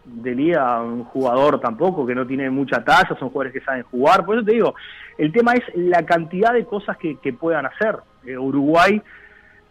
Delía, 0.04 0.82
un 0.82 1.06
jugador 1.06 1.62
tampoco 1.62 2.06
que 2.06 2.14
no 2.14 2.28
tiene 2.28 2.50
mucha 2.50 2.84
talla, 2.84 3.16
son 3.18 3.30
jugadores 3.30 3.54
que 3.54 3.62
saben 3.62 3.84
jugar. 3.84 4.26
Por 4.26 4.36
eso 4.36 4.46
te 4.46 4.52
digo, 4.52 4.76
el 5.18 5.32
tema 5.32 5.54
es 5.54 5.64
la 5.76 6.06
cantidad 6.06 6.52
de 6.52 6.66
cosas 6.66 6.98
que, 6.98 7.18
que 7.20 7.32
puedan 7.32 7.66
hacer. 7.66 7.96
Eh, 8.26 8.38
Uruguay, 8.38 9.02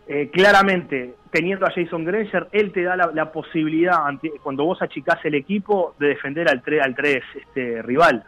eh, 0.09 0.31
claramente, 0.33 1.15
teniendo 1.33 1.67
a 1.67 1.71
Jason 1.73 2.05
Granger, 2.05 2.47
él 2.53 2.71
te 2.73 2.83
da 2.85 2.95
la, 2.95 3.11
la 3.13 3.33
posibilidad, 3.33 4.07
ante- 4.07 4.33
cuando 4.43 4.65
vos 4.65 4.81
achicás 4.83 5.19
el 5.25 5.35
equipo, 5.35 5.97
de 5.99 6.09
defender 6.09 6.49
al 6.49 6.63
3, 6.63 6.81
al 6.83 6.95
3 6.95 7.23
este, 7.35 7.83
rival. 7.83 8.23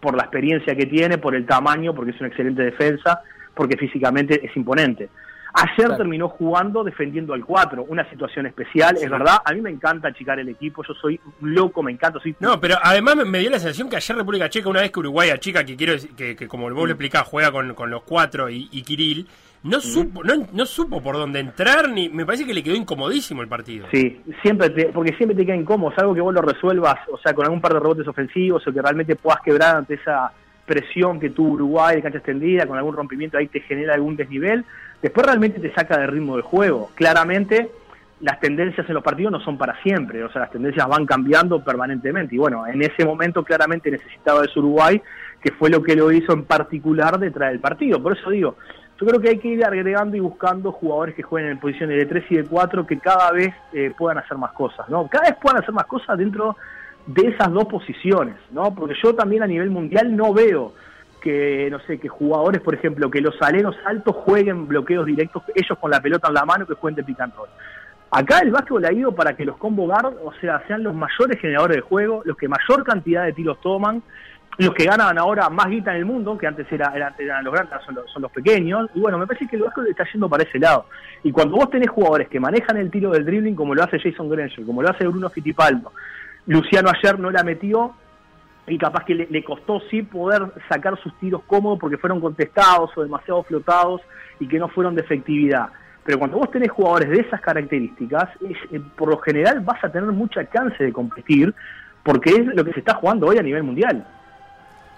Por 0.00 0.14
la 0.16 0.22
experiencia 0.24 0.74
que 0.76 0.86
tiene, 0.86 1.18
por 1.18 1.34
el 1.34 1.46
tamaño, 1.46 1.94
porque 1.94 2.10
es 2.12 2.20
una 2.20 2.28
excelente 2.28 2.62
defensa, 2.62 3.20
porque 3.54 3.76
físicamente 3.76 4.44
es 4.44 4.54
imponente. 4.56 5.08
Ayer 5.54 5.74
Claro. 5.86 5.96
terminó 5.98 6.28
jugando 6.30 6.82
defendiendo 6.82 7.34
al 7.34 7.44
4, 7.44 7.84
una 7.84 8.08
situación 8.08 8.46
especial, 8.46 8.96
es 8.96 9.08
verdad. 9.10 9.36
A 9.44 9.52
mí 9.52 9.60
me 9.60 9.68
encanta 9.70 10.08
achicar 10.08 10.38
el 10.38 10.48
equipo, 10.48 10.82
yo 10.82 10.94
soy 10.94 11.20
un 11.42 11.54
loco, 11.54 11.82
me 11.82 11.92
encanta. 11.92 12.18
Soy 12.20 12.34
No, 12.40 12.58
pero 12.58 12.76
además 12.82 13.16
me, 13.16 13.24
me 13.26 13.38
dio 13.38 13.50
la 13.50 13.58
sensación 13.58 13.88
que 13.90 13.96
ayer 13.96 14.16
República 14.16 14.48
Checa, 14.48 14.68
una 14.70 14.80
vez 14.80 14.90
que 14.90 15.00
Uruguay 15.00 15.28
achica, 15.30 15.62
que 15.64 15.76
quiero 15.76 15.92
decir- 15.92 16.14
que, 16.16 16.34
que 16.36 16.48
como 16.48 16.64
vos 16.70 16.86
lo 16.86 16.92
explicás, 16.92 17.24
juega 17.24 17.52
con, 17.52 17.74
con 17.74 17.90
los 17.90 18.02
cuatro 18.02 18.48
y, 18.48 18.68
y 18.72 18.82
Kirill, 18.82 19.26
no 19.64 19.80
supo, 19.80 20.24
no, 20.24 20.46
no 20.52 20.66
supo 20.66 21.00
por 21.00 21.16
dónde 21.16 21.38
entrar, 21.38 21.88
ni 21.88 22.08
me 22.08 22.26
parece 22.26 22.44
que 22.44 22.54
le 22.54 22.62
quedó 22.62 22.74
incomodísimo 22.74 23.42
el 23.42 23.48
partido. 23.48 23.86
Sí, 23.92 24.20
siempre 24.42 24.70
te, 24.70 24.86
porque 24.86 25.14
siempre 25.14 25.36
te 25.36 25.46
queda 25.46 25.56
incómodo, 25.56 25.92
algo 25.96 26.14
que 26.14 26.20
vos 26.20 26.34
lo 26.34 26.42
resuelvas, 26.42 26.96
o 27.10 27.18
sea, 27.18 27.32
con 27.32 27.44
algún 27.44 27.60
par 27.60 27.72
de 27.72 27.80
rebotes 27.80 28.08
ofensivos 28.08 28.66
o 28.66 28.72
que 28.72 28.82
realmente 28.82 29.14
puedas 29.14 29.40
quebrar 29.40 29.76
ante 29.76 29.94
esa 29.94 30.32
presión 30.66 31.20
que 31.20 31.30
tuvo 31.30 31.52
Uruguay 31.52 31.96
de 31.96 32.02
cancha 32.02 32.18
extendida, 32.18 32.66
con 32.66 32.76
algún 32.76 32.96
rompimiento 32.96 33.38
ahí 33.38 33.46
te 33.46 33.60
genera 33.60 33.94
algún 33.94 34.16
desnivel, 34.16 34.64
después 35.00 35.26
realmente 35.26 35.60
te 35.60 35.72
saca 35.72 35.98
del 35.98 36.08
ritmo 36.08 36.34
del 36.34 36.42
juego. 36.42 36.90
Claramente 36.94 37.70
las 38.20 38.38
tendencias 38.40 38.88
en 38.88 38.94
los 38.94 39.02
partidos 39.02 39.32
no 39.32 39.40
son 39.40 39.58
para 39.58 39.80
siempre, 39.82 40.22
o 40.22 40.30
sea, 40.30 40.42
las 40.42 40.50
tendencias 40.50 40.86
van 40.88 41.06
cambiando 41.06 41.62
permanentemente 41.62 42.34
y 42.34 42.38
bueno, 42.38 42.66
en 42.66 42.80
ese 42.82 43.04
momento 43.04 43.42
claramente 43.42 43.90
necesitaba 43.90 44.44
ese 44.44 44.58
Uruguay, 44.58 45.00
que 45.40 45.52
fue 45.52 45.70
lo 45.70 45.82
que 45.82 45.96
lo 45.96 46.10
hizo 46.12 46.32
en 46.32 46.44
particular 46.44 47.18
detrás 47.18 47.50
del 47.50 47.58
partido. 47.58 48.00
Por 48.00 48.16
eso 48.16 48.30
digo, 48.30 48.56
yo 49.00 49.06
creo 49.06 49.20
que 49.20 49.30
hay 49.30 49.38
que 49.38 49.48
ir 49.48 49.64
agregando 49.64 50.16
y 50.16 50.20
buscando 50.20 50.72
jugadores 50.72 51.14
que 51.14 51.22
jueguen 51.22 51.52
en 51.52 51.58
posiciones 51.58 51.96
de 51.96 52.06
3 52.06 52.24
y 52.30 52.36
de 52.36 52.44
4 52.44 52.86
que 52.86 52.98
cada 52.98 53.32
vez 53.32 53.52
eh, 53.72 53.92
puedan 53.96 54.18
hacer 54.18 54.38
más 54.38 54.52
cosas, 54.52 54.88
¿no? 54.88 55.08
Cada 55.08 55.30
vez 55.30 55.38
puedan 55.40 55.62
hacer 55.62 55.74
más 55.74 55.86
cosas 55.86 56.16
dentro 56.18 56.56
de 57.06 57.28
esas 57.28 57.50
dos 57.50 57.64
posiciones, 57.64 58.36
¿no? 58.50 58.74
Porque 58.74 58.94
yo 59.02 59.14
también 59.14 59.42
a 59.42 59.46
nivel 59.46 59.70
mundial 59.70 60.14
no 60.14 60.32
veo 60.32 60.72
que, 61.20 61.68
no 61.70 61.78
sé, 61.80 61.98
que 61.98 62.08
jugadores, 62.08 62.60
por 62.60 62.74
ejemplo, 62.74 63.10
que 63.10 63.20
los 63.20 63.40
aleros 63.40 63.76
altos 63.84 64.14
jueguen 64.16 64.66
bloqueos 64.66 65.06
directos, 65.06 65.42
ellos 65.54 65.78
con 65.78 65.90
la 65.90 66.00
pelota 66.00 66.28
en 66.28 66.34
la 66.34 66.44
mano, 66.44 66.66
que 66.66 66.74
jueguen 66.74 66.96
de 66.96 67.04
pick. 67.04 67.18
Acá 68.10 68.40
el 68.40 68.50
básquetbol 68.50 68.84
ha 68.84 68.92
ido 68.92 69.14
para 69.14 69.34
que 69.34 69.44
los 69.44 69.56
combo 69.56 69.86
guard, 69.86 70.16
o 70.22 70.32
sea, 70.40 70.62
sean 70.66 70.82
los 70.82 70.94
mayores 70.94 71.40
generadores 71.40 71.76
de 71.76 71.80
juego, 71.80 72.22
los 72.26 72.36
que 72.36 72.46
mayor 72.46 72.84
cantidad 72.84 73.24
de 73.24 73.32
tiros 73.32 73.58
toman, 73.62 74.02
los 74.58 74.74
que 74.74 74.84
ganan 74.84 75.16
ahora 75.18 75.48
más 75.48 75.66
guita 75.68 75.92
en 75.92 75.98
el 75.98 76.04
mundo, 76.04 76.36
que 76.36 76.46
antes 76.46 76.70
era, 76.70 76.92
era- 76.94 77.14
eran 77.18 77.42
los 77.44 77.52
grandes, 77.54 77.78
son 77.86 77.94
los, 77.94 78.10
son 78.10 78.22
los 78.22 78.30
pequeños, 78.32 78.88
y 78.94 79.00
bueno, 79.00 79.18
me 79.18 79.26
parece 79.26 79.46
que 79.48 79.56
el 79.56 79.62
básquetbol 79.62 79.88
está 79.88 80.04
yendo 80.12 80.28
para 80.28 80.42
ese 80.44 80.58
lado. 80.58 80.86
Y 81.24 81.32
cuando 81.32 81.56
vos 81.56 81.70
tenés 81.70 81.88
jugadores 81.90 82.28
que 82.28 82.38
manejan 82.38 82.76
el 82.76 82.90
tiro 82.90 83.10
del 83.10 83.24
dribbling, 83.24 83.54
como 83.54 83.74
lo 83.74 83.82
hace 83.82 83.98
Jason 83.98 84.28
Granger, 84.28 84.64
como 84.66 84.82
lo 84.82 84.90
hace 84.90 85.06
Bruno 85.06 85.30
Fittipaldo, 85.30 85.92
Luciano 86.46 86.90
ayer 86.90 87.18
no 87.18 87.30
la 87.30 87.42
metió, 87.42 87.94
y 88.66 88.78
capaz 88.78 89.04
que 89.04 89.14
le, 89.14 89.26
le 89.28 89.42
costó 89.42 89.80
sí 89.90 90.02
poder 90.02 90.42
sacar 90.68 90.96
sus 91.02 91.18
tiros 91.18 91.42
cómodos 91.46 91.78
porque 91.80 91.96
fueron 91.98 92.20
contestados 92.20 92.90
o 92.96 93.02
demasiado 93.02 93.42
flotados 93.42 94.00
y 94.38 94.46
que 94.46 94.58
no 94.58 94.68
fueron 94.68 94.94
de 94.94 95.00
efectividad. 95.02 95.66
Pero 96.04 96.18
cuando 96.18 96.38
vos 96.38 96.50
tenés 96.50 96.70
jugadores 96.70 97.08
de 97.08 97.20
esas 97.22 97.40
características, 97.40 98.28
es- 98.42 98.72
eh, 98.72 98.80
por 98.96 99.08
lo 99.08 99.18
general 99.18 99.60
vas 99.60 99.82
a 99.82 99.90
tener 99.90 100.10
mucha 100.12 100.48
chance 100.50 100.82
de 100.82 100.92
competir 100.92 101.52
porque 102.04 102.30
es 102.30 102.46
lo 102.54 102.64
que 102.64 102.72
se 102.72 102.80
está 102.80 102.94
jugando 102.94 103.26
hoy 103.26 103.38
a 103.38 103.42
nivel 103.42 103.62
mundial. 103.64 104.06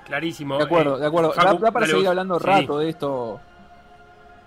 Clarísimo. 0.05 0.59
De 0.59 0.65
acuerdo, 0.65 0.97
Eh, 0.97 1.01
de 1.01 1.07
acuerdo. 1.07 1.33
Facu, 1.33 1.55
da, 1.59 1.59
da 1.67 1.71
para 1.73 1.87
seguir 1.87 2.03
vos. 2.03 2.09
hablando 2.11 2.39
Sí. 2.39 2.45
rato 2.47 2.79
de 2.79 2.89
esto. 2.89 3.41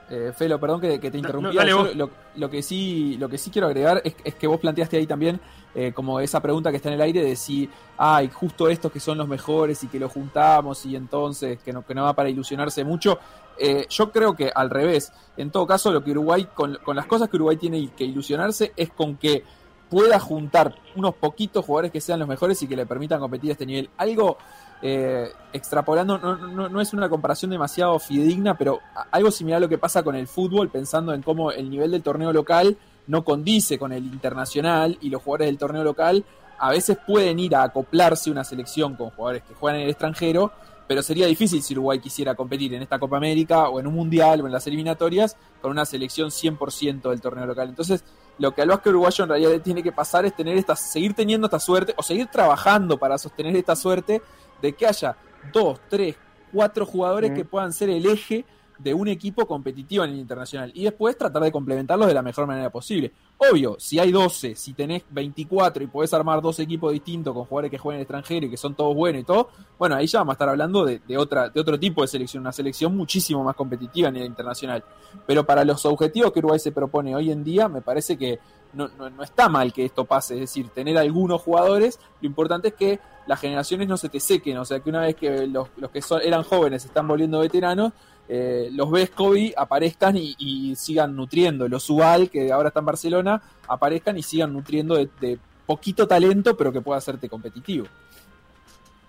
Eh, 0.10 0.32
Felo, 0.34 0.58
perdón 0.58 0.80
que, 0.80 1.00
que 1.02 1.12
te 1.12 1.18
No, 1.18 1.28
interrumpí. 1.28 1.58
no, 1.58 1.78
vos. 1.80 1.96
lo, 1.96 2.10
lo 2.38 2.50
que 2.50 2.64
sí, 2.64 3.18
lo 3.20 3.28
que 3.28 3.38
sí 3.38 3.52
quiero 3.52 3.68
agregar 3.68 4.02
es, 4.06 4.16
es 4.24 4.36
que 4.36 4.48
vos 4.48 4.58
planteaste 4.58 4.96
ahí 4.96 5.06
también 5.06 5.38
eh, 5.76 5.92
como 5.94 6.22
esa 6.22 6.42
pregunta 6.42 6.72
que 6.72 6.78
está 6.78 6.88
en 6.88 6.96
el 6.96 7.02
aire 7.02 7.22
de 7.22 7.36
si 7.36 7.70
hay 7.98 8.30
justo 8.30 8.70
estos 8.70 8.90
que 8.90 9.02
son 9.02 9.18
los 9.18 9.28
mejores 9.28 9.84
y 9.84 9.88
que 9.88 10.00
los 10.00 10.10
juntamos 10.14 10.86
y 10.86 10.96
entonces 10.96 11.60
que 11.60 11.74
no, 11.74 11.86
que 11.86 11.94
no 11.94 12.04
va 12.06 12.14
para 12.14 12.30
ilusionarse 12.30 12.86
mucho. 12.86 13.20
Eh, 13.60 13.86
yo 13.90 14.10
creo 14.12 14.34
que 14.34 14.50
al 14.54 14.70
revés. 14.70 15.12
En 15.36 15.52
todo 15.52 15.68
caso, 15.68 15.92
lo 15.92 16.02
que 16.02 16.12
Uruguay, 16.12 16.48
con, 16.56 16.78
con 16.86 16.96
las 16.96 17.06
cosas 17.06 17.28
que 17.28 17.36
Uruguay 17.36 17.58
tiene 17.58 17.90
que 17.98 18.06
ilusionarse 18.06 18.72
es 18.78 18.92
con 18.92 19.18
que 19.18 19.44
pueda 19.90 20.20
juntar 20.20 20.76
unos 20.96 21.16
poquitos 21.16 21.66
jugadores 21.66 21.92
que 21.92 22.02
sean 22.02 22.20
los 22.20 22.28
mejores 22.28 22.62
y 22.62 22.68
que 22.68 22.76
le 22.76 22.86
permitan 22.86 23.20
competir 23.20 23.52
a 23.52 23.54
este 23.54 23.66
nivel. 23.66 23.90
Algo 23.98 24.38
eh, 24.82 25.30
extrapolando, 25.54 26.18
no, 26.18 26.36
no, 26.36 26.70
no 26.70 26.82
es 26.82 26.94
una 26.94 27.10
comparación 27.10 27.52
demasiado 27.52 27.98
fidedigna, 28.00 28.58
pero 28.58 28.80
algo 29.12 29.32
similar 29.32 29.58
a 29.58 29.62
lo 29.62 29.70
que 29.70 29.78
pasa 29.78 30.04
con 30.04 30.16
el 30.16 30.28
fútbol, 30.28 30.70
pensando 30.70 31.14
en 31.14 31.22
cómo 31.22 31.52
el 31.52 31.70
nivel 31.70 31.92
del 31.92 32.04
torneo 32.04 32.34
local 32.34 32.78
no 33.08 33.24
condice 33.24 33.80
con 33.80 33.94
el 33.94 34.06
internacional 34.06 34.98
y 35.02 35.10
los 35.10 35.22
jugadores 35.22 35.48
del 35.48 35.58
torneo 35.58 35.84
local 35.84 36.26
a 36.60 36.72
veces 36.72 36.98
pueden 37.06 37.40
ir 37.40 37.56
a 37.56 37.64
acoplarse 37.64 38.32
una 38.32 38.44
selección 38.44 38.96
con 38.96 39.12
jugadores 39.12 39.44
que 39.44 39.54
juegan 39.54 39.80
en 39.80 39.86
el 39.86 39.92
extranjero, 39.92 40.52
pero 40.88 41.04
sería 41.04 41.28
difícil 41.28 41.62
si 41.62 41.74
Uruguay 41.74 42.00
quisiera 42.00 42.34
competir 42.36 42.74
en 42.74 42.82
esta 42.82 42.98
Copa 42.98 43.18
América 43.18 43.70
o 43.70 43.80
en 43.80 43.88
un 43.88 43.94
Mundial 43.94 44.42
o 44.42 44.46
en 44.46 44.54
las 44.54 44.66
eliminatorias 44.68 45.36
con 45.62 45.72
una 45.72 45.86
selección 45.86 46.30
100% 46.30 47.10
del 47.10 47.20
torneo 47.22 47.46
local. 47.46 47.68
Entonces, 47.70 48.04
lo 48.40 48.54
que 48.54 48.62
al 48.62 48.70
básquet 48.70 48.92
uruguayo 48.92 49.24
en 49.24 49.30
realidad 49.30 49.62
tiene 49.62 49.84
que 49.84 49.92
pasar 49.92 50.26
es 50.26 50.36
tener 50.36 50.58
esta, 50.58 50.76
seguir 50.76 51.14
teniendo 51.14 51.48
esta 51.48 51.60
suerte 51.60 51.94
o 51.98 52.04
seguir 52.04 52.28
trabajando 52.28 52.98
para 52.98 53.18
sostener 53.18 53.56
esta 53.56 53.76
suerte 53.76 54.22
de 54.62 54.74
que 54.74 54.88
haya 54.88 55.18
dos, 55.52 55.80
tres, 55.90 56.16
cuatro 56.54 56.86
jugadores 56.86 57.32
Mm. 57.32 57.36
que 57.36 57.46
puedan 57.46 57.74
ser 57.74 57.90
el 57.90 58.06
eje 58.06 58.46
de 58.78 58.94
un 58.94 59.08
equipo 59.08 59.46
competitivo 59.46 60.04
en 60.04 60.12
el 60.12 60.18
internacional 60.18 60.72
y 60.74 60.84
después 60.84 61.18
tratar 61.18 61.44
de 61.44 61.52
complementarlos 61.52 62.08
de 62.08 62.14
la 62.14 62.22
mejor 62.22 62.48
manera 62.48 62.70
posible. 62.70 63.12
Obvio, 63.38 63.76
si 63.80 64.00
hay 64.00 64.12
12, 64.12 64.56
si 64.56 64.74
tenés 64.74 65.04
24 65.10 65.84
y 65.84 65.88
podés 65.88 66.14
armar 66.14 66.42
dos 66.42 66.60
equipos 66.60 66.92
distintos 66.92 67.34
con 67.34 67.46
jugadores 67.46 67.72
que 67.72 67.78
juegan 67.78 67.98
en 67.98 68.00
el 68.00 68.04
extranjero 68.04 68.46
y 68.46 68.50
que 68.50 68.58
son 68.58 68.76
todos 68.76 68.96
buenos 68.96 69.22
y 69.22 69.26
todo, 69.26 69.50
bueno, 69.78 69.96
ahí 69.96 70.08
ya 70.08 70.20
vamos 70.20 70.34
a 70.34 70.36
estar 70.36 70.50
hablando 70.50 70.86
de, 70.86 71.02
de 71.08 71.18
otra, 71.18 71.50
de 71.50 71.60
otro 71.60 71.80
tipo 71.80 72.02
de 72.02 72.08
selección, 72.08 72.42
una 72.42 72.52
selección 72.52 72.96
muchísimo 72.96 73.44
más 73.44 73.56
competitiva 73.56 74.10
a 74.10 74.12
nivel 74.12 74.28
internacional. 74.28 74.84
Pero 75.26 75.46
para 75.46 75.64
los 75.64 75.86
objetivos 75.86 76.32
que 76.32 76.40
Uruguay 76.40 76.60
se 76.60 76.72
propone 76.72 77.16
hoy 77.16 77.32
en 77.32 77.44
día, 77.44 77.68
me 77.68 77.82
parece 77.82 78.18
que 78.18 78.40
no, 78.74 78.90
no, 78.98 79.24
está 79.24 79.50
mal 79.50 79.74
que 79.74 79.86
esto 79.86 80.06
pase, 80.06 80.36
es 80.36 80.42
decir, 80.42 80.70
tener 80.70 80.98
algunos 80.98 81.42
jugadores, 81.42 82.00
lo 82.22 82.28
importante 82.28 82.70
es 82.70 82.74
que 82.74 83.00
las 83.26 83.40
generaciones 83.40 83.88
no 83.88 83.98
se 83.98 84.10
te 84.10 84.20
sequen, 84.20 84.58
o 84.58 84.66
sea, 84.66 84.80
que 84.80 84.90
una 84.90 85.02
vez 85.02 85.16
que 85.16 85.48
los, 85.48 85.70
los 85.78 85.92
que 85.92 86.02
son, 86.02 86.22
eran 86.22 86.44
jóvenes 86.44 86.86
están 86.86 87.08
volviendo 87.08 87.40
veteranos, 87.40 87.94
eh, 88.30 88.70
los 88.72 88.92
Vescovi 88.92 89.54
aparezcan 89.56 90.18
y, 90.18 90.36
y 90.38 90.76
sigan 90.76 91.16
nutriendo, 91.16 91.68
los 91.68 91.90
Ubal, 91.90 92.30
que 92.30 92.52
ahora 92.52 92.70
está 92.70 92.82
en 92.82 92.86
Barcelona, 92.86 93.42
aparezcan 93.68 94.18
y 94.18 94.24
sigan 94.24 94.54
nutriendo 94.54 94.96
de, 94.96 95.10
de 95.20 95.40
poquito 95.66 96.08
talento, 96.08 96.56
pero 96.56 96.72
que 96.72 96.82
pueda 96.82 96.98
hacerte 96.98 97.30
competitivo. 97.30 97.88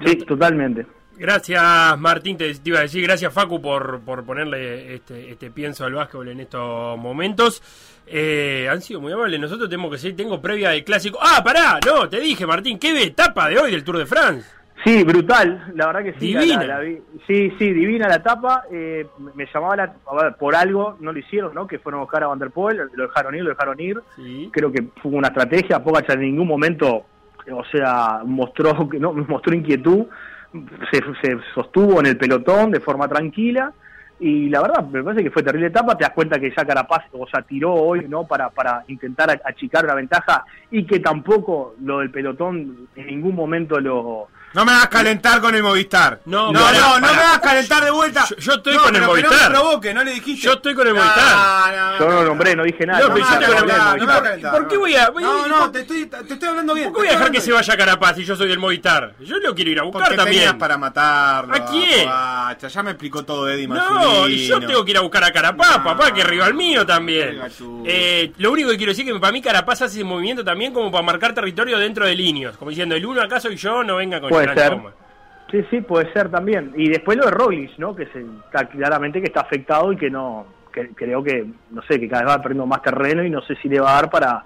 Sí, 0.05 0.17
totalmente. 0.17 0.87
Gracias 1.17 1.99
Martín, 1.99 2.37
te, 2.37 2.55
te 2.55 2.69
iba 2.71 2.79
a 2.79 2.83
decir, 2.83 3.03
gracias 3.03 3.33
Facu 3.33 3.61
por, 3.61 4.01
por 4.03 4.25
ponerle 4.25 4.95
este, 4.95 5.33
este 5.33 5.51
pienso 5.51 5.85
al 5.85 5.95
básquetbol 5.95 6.29
en 6.29 6.39
estos 6.39 6.97
momentos. 6.97 7.61
Eh, 8.07 8.69
han 8.71 8.81
sido 8.81 9.01
muy 9.01 9.13
amables, 9.13 9.41
nosotros 9.41 9.69
tenemos 9.69 9.91
que 9.91 9.99
seguir, 9.99 10.17
tengo 10.17 10.41
previa 10.41 10.71
del 10.71 10.85
clásico. 10.85 11.19
Ah, 11.21 11.43
pará, 11.43 11.81
no, 11.85 12.09
te 12.09 12.21
dije 12.21 12.47
Martín, 12.47 12.79
qué 12.79 13.03
etapa 13.03 13.49
de 13.49 13.59
hoy 13.59 13.73
del 13.73 13.83
Tour 13.83 13.99
de 13.99 14.07
France. 14.07 14.49
Sí, 14.85 15.03
brutal, 15.03 15.73
la 15.75 15.87
verdad 15.87 16.05
que 16.05 16.19
sí. 16.21 16.33
la- 16.33 16.41
Divina. 16.41 16.61
la- 16.65 16.75
la 16.75 16.81
vi- 16.81 17.03
sí, 17.27 17.53
sí, 17.59 17.73
divina 17.73 18.07
la 18.09 18.17
etapa. 18.17 18.63
eh, 18.71 19.07
me 19.35 19.47
llamaba 19.53 19.77
la. 19.77 19.93
A 20.07 20.23
ver, 20.23 20.35
por 20.37 20.55
algo 20.55 20.97
no 21.01 21.13
lo 21.13 21.19
hicieron, 21.19 21.53
¿no? 21.55 21.67
Que 21.67 21.79
fueron 21.79 21.99
a 22.01 22.05
buscar 22.05 22.23
a 22.23 22.29
Van 22.29 22.39
der 22.39 22.51
Poel, 22.51 22.89
lo 22.95 23.03
dejaron 23.09 23.35
ir, 23.35 23.43
lo 23.43 23.51
dejaron 23.51 23.81
ir. 23.81 23.99
Sí. 24.17 24.49
Creo 24.53 24.71
que 24.71 24.85
fue 25.03 25.11
una 25.13 25.29
estrategia. 25.29 25.83
Pogacar 25.83 26.17
en 26.17 26.23
ningún 26.23 26.47
momento, 26.47 27.05
o 27.51 27.65
sea, 27.73 28.21
mostró 28.25 28.89
que 28.89 28.99
no 29.01 29.13
mostró 29.29 29.55
inquietud. 29.55 30.07
Se, 30.91 31.01
se 31.23 31.39
sostuvo 31.55 32.01
en 32.01 32.07
el 32.07 32.17
pelotón 32.17 32.71
de 32.71 32.81
forma 32.81 33.09
tranquila. 33.09 33.73
Y 34.21 34.49
la 34.49 34.63
verdad, 34.63 34.85
me 34.89 35.03
parece 35.05 35.23
que 35.23 35.31
fue 35.31 35.43
terrible 35.43 35.69
etapa. 35.69 35.97
Te 35.97 36.05
das 36.05 36.13
cuenta 36.13 36.39
que 36.41 36.51
ya 36.57 36.65
Carapaz, 36.65 37.05
o 37.13 37.27
sea, 37.29 37.43
tiró 37.43 37.73
hoy, 37.75 38.07
¿no? 38.09 38.27
Para, 38.27 38.49
para 38.51 38.83
intentar 38.89 39.31
achicar 39.45 39.85
una 39.85 39.95
ventaja 39.95 40.45
y 40.71 40.85
que 40.85 40.99
tampoco 41.01 41.75
lo 41.83 41.99
del 42.01 42.11
pelotón 42.11 42.89
en 42.97 43.07
ningún 43.07 43.35
momento 43.37 43.79
lo 43.79 44.27
No 44.55 44.65
me 44.65 44.73
hagas 44.73 44.89
calentar 44.89 45.41
con 45.41 45.55
el 45.55 45.63
Movistar. 45.63 46.21
No, 46.25 46.51
no, 46.53 46.61
pará, 46.61 46.79
no, 46.79 47.01
no 47.01 47.07
pará. 47.07 47.13
me 47.17 47.23
hagas 47.23 47.39
calentar 47.41 47.85
de 47.85 47.91
vuelta. 47.91 48.25
Yo- 48.31 48.37
yo 48.37 48.53
estoy 48.55 48.75
No, 48.75 48.83
con 48.83 48.97
el 48.97 49.03
pero 49.03 49.15
que 49.15 49.23
No 49.23 49.29
Movistar. 49.29 49.51
me 49.51 49.59
provoque, 49.59 49.95
no 49.95 50.05
le 50.05 50.11
dijiste. 50.13 50.47
Yo 50.47 50.53
estoy 50.55 50.75
con 50.75 50.87
el 50.89 50.95
No, 50.95 51.01
Movistar. 51.01 51.75
no, 51.77 51.99
Yo 51.99 52.05
no 52.09 52.13
lo 52.15 52.25
nombré, 52.25 52.57
no 52.57 52.65
dije 52.65 52.87
nada. 52.87 52.99
No, 53.01 53.05
pero 53.07 53.15
me 53.15 53.21
yo 53.21 53.27
hagas 53.27 53.41
estoy 53.43 53.55
con 53.55 53.57
el 53.57 53.69
Movistar. 53.69 53.99
no 53.99 54.07
me 54.07 54.13
hagas 54.13 54.39
¿Y 54.39 54.43
por- 54.43 54.69
qué 54.69 54.77
voy 54.79 54.97
a- 54.97 55.11
voy 55.11 55.23
a- 55.23 55.27
No, 55.27 55.47
y 55.47 55.51
no, 55.51 55.59
por- 55.59 55.73
te 55.73 55.81
estoy, 55.81 56.07
te 56.07 56.33
estoy 56.33 56.49
hablando 56.49 56.75
bien. 56.75 56.87
¿Por 56.93 56.95
qué 56.95 57.01
voy 57.01 57.09
a 57.09 57.19
dejar 57.19 57.31
que 57.33 57.41
se 57.41 57.53
vaya 57.53 57.77
Carapaz 57.77 58.17
si 58.17 58.25
yo 58.25 58.37
soy 58.37 58.49
del 58.49 58.59
Movistar? 58.59 59.15
Yo 59.21 59.37
lo 59.39 59.55
quiero 59.55 59.71
ir 59.71 59.79
a 59.81 59.83
buscar 59.83 60.03
Porque 60.03 60.17
también. 60.17 60.59
para 60.59 60.79
matarlo. 60.79 61.55
¿A 61.55 61.65
quién? 61.67 62.09
Guacha, 62.49 62.69
ya 62.69 62.83
me 62.83 62.91
explicó 62.93 63.25
todo 63.25 63.49
Eddie 63.49 63.69
No, 63.69 63.75
Mazzolino. 63.75 64.29
y 64.29 64.47
yo 64.47 64.59
tengo 64.61 64.85
que 64.85 64.91
ir 64.93 64.97
a 64.99 65.03
buscar 65.03 65.23
a 65.25 65.31
Carapaz, 65.31 65.79
No. 65.79 65.85
papá, 65.85 66.13
que 66.13 66.21
es 66.21 66.27
rival 66.27 66.55
mío 66.55 66.87
también. 66.87 67.39
Eh, 67.85 68.33
lo 68.39 68.53
único 68.53 68.71
que 68.71 68.77
quiero 68.77 68.91
decir 68.93 69.07
es 69.07 69.13
que 69.13 69.21
para 69.21 69.33
mí 69.33 69.43
Carapaz 69.43 69.83
hace 69.83 69.97
ese 69.99 70.05
movimiento 70.05 70.43
también 70.45 70.73
como 70.73 70.91
para 70.91 71.03
marcar 71.05 71.35
territorio 71.35 71.79
dentro 71.79 72.07
de 72.07 72.15
líneas. 72.15 72.57
Como 72.57 72.71
diciendo, 72.71 72.95
el 72.95 73.05
uno 73.05 73.21
acá 73.23 73.39
soy 73.39 73.57
yo, 73.57 73.85
no 73.85 73.97
venga 73.97 74.21
con 74.21 74.31
Puede 74.31 74.45
gran 74.47 74.57
ser. 74.59 74.71
toma. 74.71 74.93
Sí, 75.51 75.65
sí, 75.71 75.81
puede 75.81 76.13
ser 76.13 76.31
también. 76.31 76.73
Y 76.77 76.89
después 76.89 77.17
lo 77.19 77.25
de 77.25 77.31
Roglic, 77.31 77.79
¿no? 77.79 77.95
Que 77.97 78.07
se, 78.07 78.21
está 78.21 78.67
claramente 78.69 79.21
que 79.21 79.27
está 79.29 79.41
afectado 79.41 79.93
y 79.93 79.97
que 79.97 80.11
no, 80.11 80.47
que 80.73 80.89
creo 80.95 81.23
que, 81.23 81.47
no 81.71 81.83
sé, 81.83 81.99
que 81.99 82.09
cada 82.09 82.23
vez 82.25 82.33
va 82.33 82.43
perdiendo 82.43 82.67
más 82.67 82.83
terreno 82.83 83.25
y 83.25 83.31
no 83.31 83.41
sé 83.43 83.57
si 83.63 83.69
le 83.69 83.81
va 83.81 83.93
a 83.93 83.95
dar 84.03 84.11
para, 84.11 84.45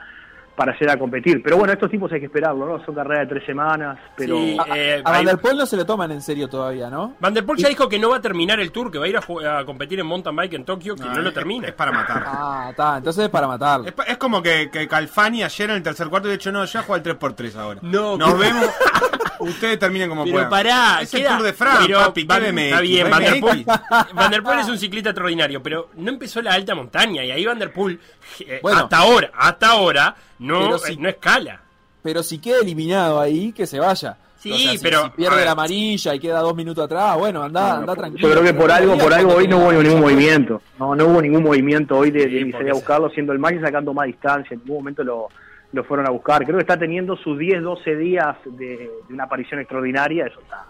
para 0.62 0.72
hacer 0.76 0.88
a 0.90 0.96
competir. 0.96 1.42
Pero 1.42 1.56
bueno, 1.56 1.72
estos 1.72 1.90
tipos 1.90 2.12
hay 2.12 2.20
que 2.20 2.26
esperarlo, 2.26 2.66
¿no? 2.66 2.84
Son 2.84 2.94
carreras 2.94 3.26
de 3.28 3.34
tres 3.34 3.46
semanas, 3.46 3.98
pero... 4.16 4.36
Sí. 4.36 4.56
A, 4.58 4.78
Eh, 4.78 5.02
a 5.04 5.10
Van 5.10 5.24
der 5.24 5.38
Poel 5.38 5.56
no 5.56 5.66
se 5.66 5.76
lo 5.76 5.84
toman 5.84 6.12
en 6.12 6.22
serio 6.22 6.48
todavía, 6.48 6.88
¿no? 6.88 7.14
Van 7.18 7.34
der 7.34 7.44
Poel 7.44 7.58
ya 7.58 7.68
dijo 7.68 7.88
que 7.88 7.98
no 7.98 8.10
va 8.10 8.18
a 8.18 8.20
terminar 8.20 8.60
el 8.60 8.70
tour, 8.70 8.90
que 8.92 8.98
va 8.98 9.06
a 9.06 9.08
ir 9.08 9.16
a, 9.16 9.64
competir 9.64 9.98
en 9.98 10.06
mountain 10.06 10.36
bike 10.36 10.54
en 10.54 10.64
Tokio, 10.64 10.94
que 10.94 11.02
no, 11.04 11.18
lo 11.20 11.28
es- 11.28 11.34
termina. 11.34 11.66
Es 11.68 11.74
para 11.74 11.90
matar. 11.92 12.22
Ah, 12.44 12.68
está, 12.70 12.98
entonces 12.98 13.24
es 13.24 13.30
para 13.30 13.46
matarlo. 13.48 13.86
Es, 14.06 14.16
como 14.18 14.40
que, 14.42 14.70
que 14.70 14.86
Calfani 14.86 15.42
ayer 15.42 15.70
en 15.70 15.76
el 15.76 15.82
tercer 15.82 16.08
cuarto 16.08 16.28
de 16.28 16.34
hecho 16.34 16.52
no, 16.52 16.64
ya 16.64 16.82
juega 16.82 17.02
el 17.10 17.18
3x3 17.18 17.56
ahora. 17.56 17.80
No, 17.82 18.16
Nos 18.16 18.34
que- 18.34 18.40
vemos. 18.40 18.64
Ustedes 19.42 19.78
terminen 19.78 20.08
como 20.08 20.24
Pero 20.24 20.34
puedan. 20.36 20.50
pará, 20.50 20.98
es 21.02 21.12
el 21.14 21.24
Tour 21.26 21.42
de 21.42 21.52
France, 21.52 21.82
pero 21.86 21.98
papi. 22.00 22.24
Van- 22.24 22.40
¿qué 22.42 22.50
BMX? 22.52 22.62
Está 22.64 22.80
bien, 22.80 23.10
Van 23.10 23.22
der, 23.22 23.40
Poel, 23.40 23.64
BMX. 23.64 23.66
Van 24.14 24.30
der 24.30 24.42
Poel 24.42 24.58
es 24.60 24.68
un 24.68 24.78
ciclista 24.78 25.10
extraordinario, 25.10 25.62
pero 25.62 25.90
no 25.96 26.10
empezó 26.10 26.40
la 26.42 26.52
alta 26.54 26.74
montaña 26.74 27.24
y 27.24 27.30
ahí 27.30 27.44
Van 27.44 27.58
der 27.58 27.72
Poel, 27.72 27.98
eh, 28.40 28.58
Bueno. 28.62 28.80
hasta 28.80 28.96
ahora, 28.98 29.30
hasta 29.34 29.68
ahora, 29.70 30.16
no, 30.38 30.76
eh, 30.76 30.96
no 30.98 31.08
escala. 31.08 31.60
Pero 32.02 32.22
si 32.22 32.38
queda 32.38 32.58
eliminado 32.60 33.20
ahí, 33.20 33.52
que 33.52 33.66
se 33.66 33.78
vaya. 33.78 34.16
Sí, 34.38 34.50
O 34.50 34.56
sea, 34.56 34.72
si- 34.72 34.78
pero, 34.78 35.04
si 35.04 35.10
pierde 35.10 35.36
ver. 35.36 35.44
la 35.44 35.52
amarilla 35.52 36.14
y 36.16 36.18
queda 36.18 36.40
dos 36.40 36.56
minutos 36.56 36.84
atrás, 36.84 37.16
bueno, 37.16 37.44
anda, 37.44 37.76
anda 37.76 37.94
tranquilo. 37.94 38.26
Yo 38.26 38.32
creo 38.34 38.42
que 38.44 38.52
por 38.54 38.72
algo, 38.72 38.98
por 38.98 39.14
algo 39.14 39.34
hoy 39.36 39.46
no 39.46 39.58
hubo 39.58 39.72
ningún 39.72 40.00
movimiento. 40.00 40.60
No, 40.80 40.96
no 40.96 41.06
hubo 41.06 41.22
ningún 41.22 41.44
movimiento 41.44 41.96
hoy 41.96 42.10
de, 42.10 42.26
de 42.26 42.52
a 42.52 42.58
se- 42.58 42.72
buscarlo, 42.72 43.08
siendo 43.10 43.32
el 43.32 43.38
más 43.38 43.52
y 43.52 43.60
sacando 43.60 43.94
más 43.94 44.06
distancia. 44.06 44.54
En 44.54 44.60
ningún 44.64 44.78
momento 44.78 45.04
lo, 45.04 45.28
lo 45.72 45.84
fueron 45.84 46.06
a 46.06 46.10
buscar. 46.10 46.44
Creo 46.44 46.56
que 46.56 46.62
está 46.62 46.78
teniendo 46.78 47.16
sus 47.16 47.38
10, 47.38 47.62
12 47.62 47.96
días 47.96 48.36
de, 48.44 48.90
de 49.08 49.14
una 49.14 49.24
aparición 49.24 49.60
extraordinaria. 49.60 50.26
Eso 50.26 50.40
está, 50.40 50.66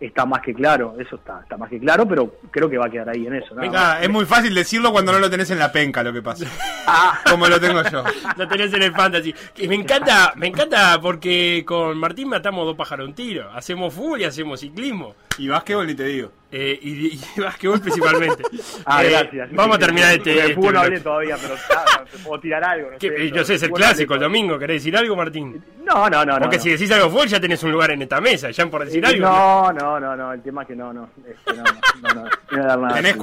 está 0.00 0.26
más 0.26 0.42
que 0.42 0.54
claro. 0.54 0.94
Eso 0.98 1.16
está, 1.16 1.40
está 1.42 1.56
más 1.56 1.70
que 1.70 1.78
claro, 1.78 2.06
pero 2.06 2.34
creo 2.50 2.68
que 2.68 2.78
va 2.78 2.86
a 2.86 2.90
quedar 2.90 3.08
ahí 3.08 3.26
en 3.26 3.34
eso. 3.34 3.54
Venga, 3.54 4.00
es 4.00 4.10
muy 4.10 4.24
fácil 4.24 4.54
decirlo 4.54 4.92
cuando 4.92 5.12
no 5.12 5.18
lo 5.18 5.30
tenés 5.30 5.50
en 5.50 5.58
la 5.58 5.72
penca, 5.72 6.02
lo 6.02 6.12
que 6.12 6.22
pasa. 6.22 6.46
Como 7.30 7.48
lo 7.48 7.60
tengo 7.60 7.82
yo. 7.82 8.04
Lo 8.36 8.46
tenés 8.46 8.72
en 8.72 8.82
el 8.82 8.92
fantasy. 8.92 9.34
Que 9.54 9.66
me 9.68 9.74
encanta, 9.74 10.32
me 10.36 10.46
encanta 10.46 11.00
porque 11.00 11.64
con 11.66 11.98
Martín 11.98 12.28
matamos 12.28 12.64
dos 12.66 12.76
pájaros 12.76 13.06
a 13.06 13.08
un 13.08 13.14
tiro. 13.14 13.50
Hacemos 13.52 13.92
fútbol 13.92 14.20
y 14.20 14.24
hacemos 14.24 14.60
ciclismo. 14.60 15.14
Y 15.38 15.48
básquetbol 15.48 15.86
ni 15.86 15.94
te 15.94 16.04
digo. 16.04 16.30
Eh, 16.58 16.78
y, 16.80 17.20
y 17.36 17.40
básquetbol 17.40 17.80
principalmente. 17.80 18.42
Ah, 18.86 19.04
Eh, 19.04 19.10
gracias. 19.10 19.52
Vamos 19.52 19.76
a 19.76 19.78
terminar 19.78 20.12
este. 20.14 20.30
De 20.30 20.38
este 20.40 20.54
fútbol 20.54 20.72
no 20.74 20.80
hablé 20.80 21.00
todavía, 21.00 21.36
pero 21.40 21.54
ah, 21.76 22.04
puedo 22.24 22.40
tirar 22.40 22.64
algo. 22.64 22.92
No 22.92 22.98
Que, 22.98 23.08
sé, 23.08 23.24
eh, 23.26 23.30
yo 23.34 23.44
sé, 23.44 23.54
es 23.54 23.62
el 23.64 23.70
no 23.70 23.76
clásico, 23.76 24.14
el 24.14 24.20
domingo. 24.20 24.58
¿Querés 24.58 24.82
decir 24.82 24.96
algo, 24.96 25.14
Martín? 25.16 25.62
No, 25.84 26.08
no, 26.08 26.24
no. 26.24 26.32
no, 26.34 26.38
Porque 26.40 26.56
no. 26.56 26.62
si 26.62 26.70
decís 26.70 26.90
algo 26.92 27.10
fútbol 27.10 27.26
ya 27.28 27.38
tenés 27.40 27.62
un 27.62 27.72
lugar 27.72 27.90
en 27.90 28.02
esta 28.02 28.20
mesa, 28.20 28.50
ya 28.50 28.66
por 28.66 28.84
decir 28.84 29.04
algo. 29.04 29.20
No, 29.26 29.72
no, 29.72 30.00
no, 30.00 30.16
no, 30.16 30.32
el 30.32 30.42
tema 30.42 30.62
es 30.62 30.68
que 30.68 30.76
no, 30.76 30.92
no, 30.92 31.10
este, 31.28 31.52
no, 31.54 31.62
no, 31.64 31.74
no, 32.02 32.14
no, 32.14 32.22
no 32.24 32.30
voy 32.50 32.60
a 32.60 32.64
dar 32.66 32.78
nada. 32.78 32.94
¿Tenés 32.94 33.16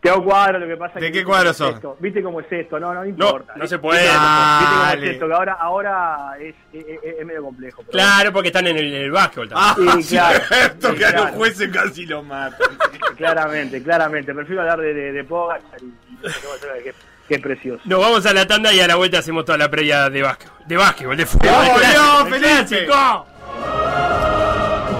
Tengo 0.00 0.24
cuadro, 0.24 0.58
lo 0.58 0.66
que 0.66 0.76
pasa 0.78 0.98
¿De 0.98 1.12
que 1.12 1.18
qué 1.18 1.24
cuadro 1.24 1.52
cómo 1.52 1.68
es 1.68 1.74
esto, 1.76 1.96
¿Viste 2.00 2.22
cómo 2.22 2.40
es 2.40 2.46
esto? 2.50 2.80
No, 2.80 2.94
no, 2.94 3.00
no 3.00 3.06
importa. 3.06 3.52
no 3.54 3.66
se 3.66 3.76
¿Viste- 3.76 3.78
puede. 3.78 4.00
¿Viste 4.02 4.16
cómo 4.16 4.84
es 4.92 5.02
esto? 5.02 5.26
Que 5.28 5.34
ahora, 5.34 5.52
ahora 5.60 6.32
es, 6.40 6.54
es, 6.72 7.26
medio 7.26 7.42
complejo. 7.42 7.82
pero 7.82 7.92
Claro, 7.92 8.32
porque 8.32 8.48
están 8.48 8.66
en 8.66 8.78
el, 8.78 8.94
en 8.94 9.02
el 9.02 9.10
básquetbol 9.10 9.48
también. 9.50 9.88
Ah, 9.90 9.98
Sí, 10.02 10.16
claro. 10.16 10.40
Sí, 10.80 10.94
que 10.96 11.04
a 11.04 11.12
los 11.12 11.30
jueces 11.32 11.70
casi 11.70 12.06
lo 12.06 12.22
matan. 12.22 12.68
Claramente, 13.16 13.82
claramente. 13.82 14.32
Prefiero 14.34 14.62
hablar 14.62 14.80
de, 14.80 14.94
de, 14.94 15.12
de 15.12 15.24
Pogacar 15.24 15.78
y, 15.82 15.92
de 16.22 16.94
es 17.28 17.40
precioso. 17.40 17.82
Nos 17.84 18.00
vamos 18.00 18.26
a 18.26 18.32
la 18.32 18.46
tanda 18.46 18.72
y 18.72 18.80
a 18.80 18.88
la 18.88 18.96
vuelta 18.96 19.18
hacemos 19.18 19.44
toda 19.44 19.58
la 19.58 19.70
previa 19.70 20.10
de 20.10 20.22
básquetbol. 20.22 20.56
De 20.66 20.76
básquetbol, 20.76 21.16
de 21.16 21.26
fútbol. 21.26 21.48
¡Oh, 21.52 22.26
El 22.26 22.40
clásico. 22.40 23.26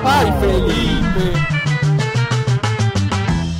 ¡Ay, 0.04 0.32
Felipe! 0.40 0.89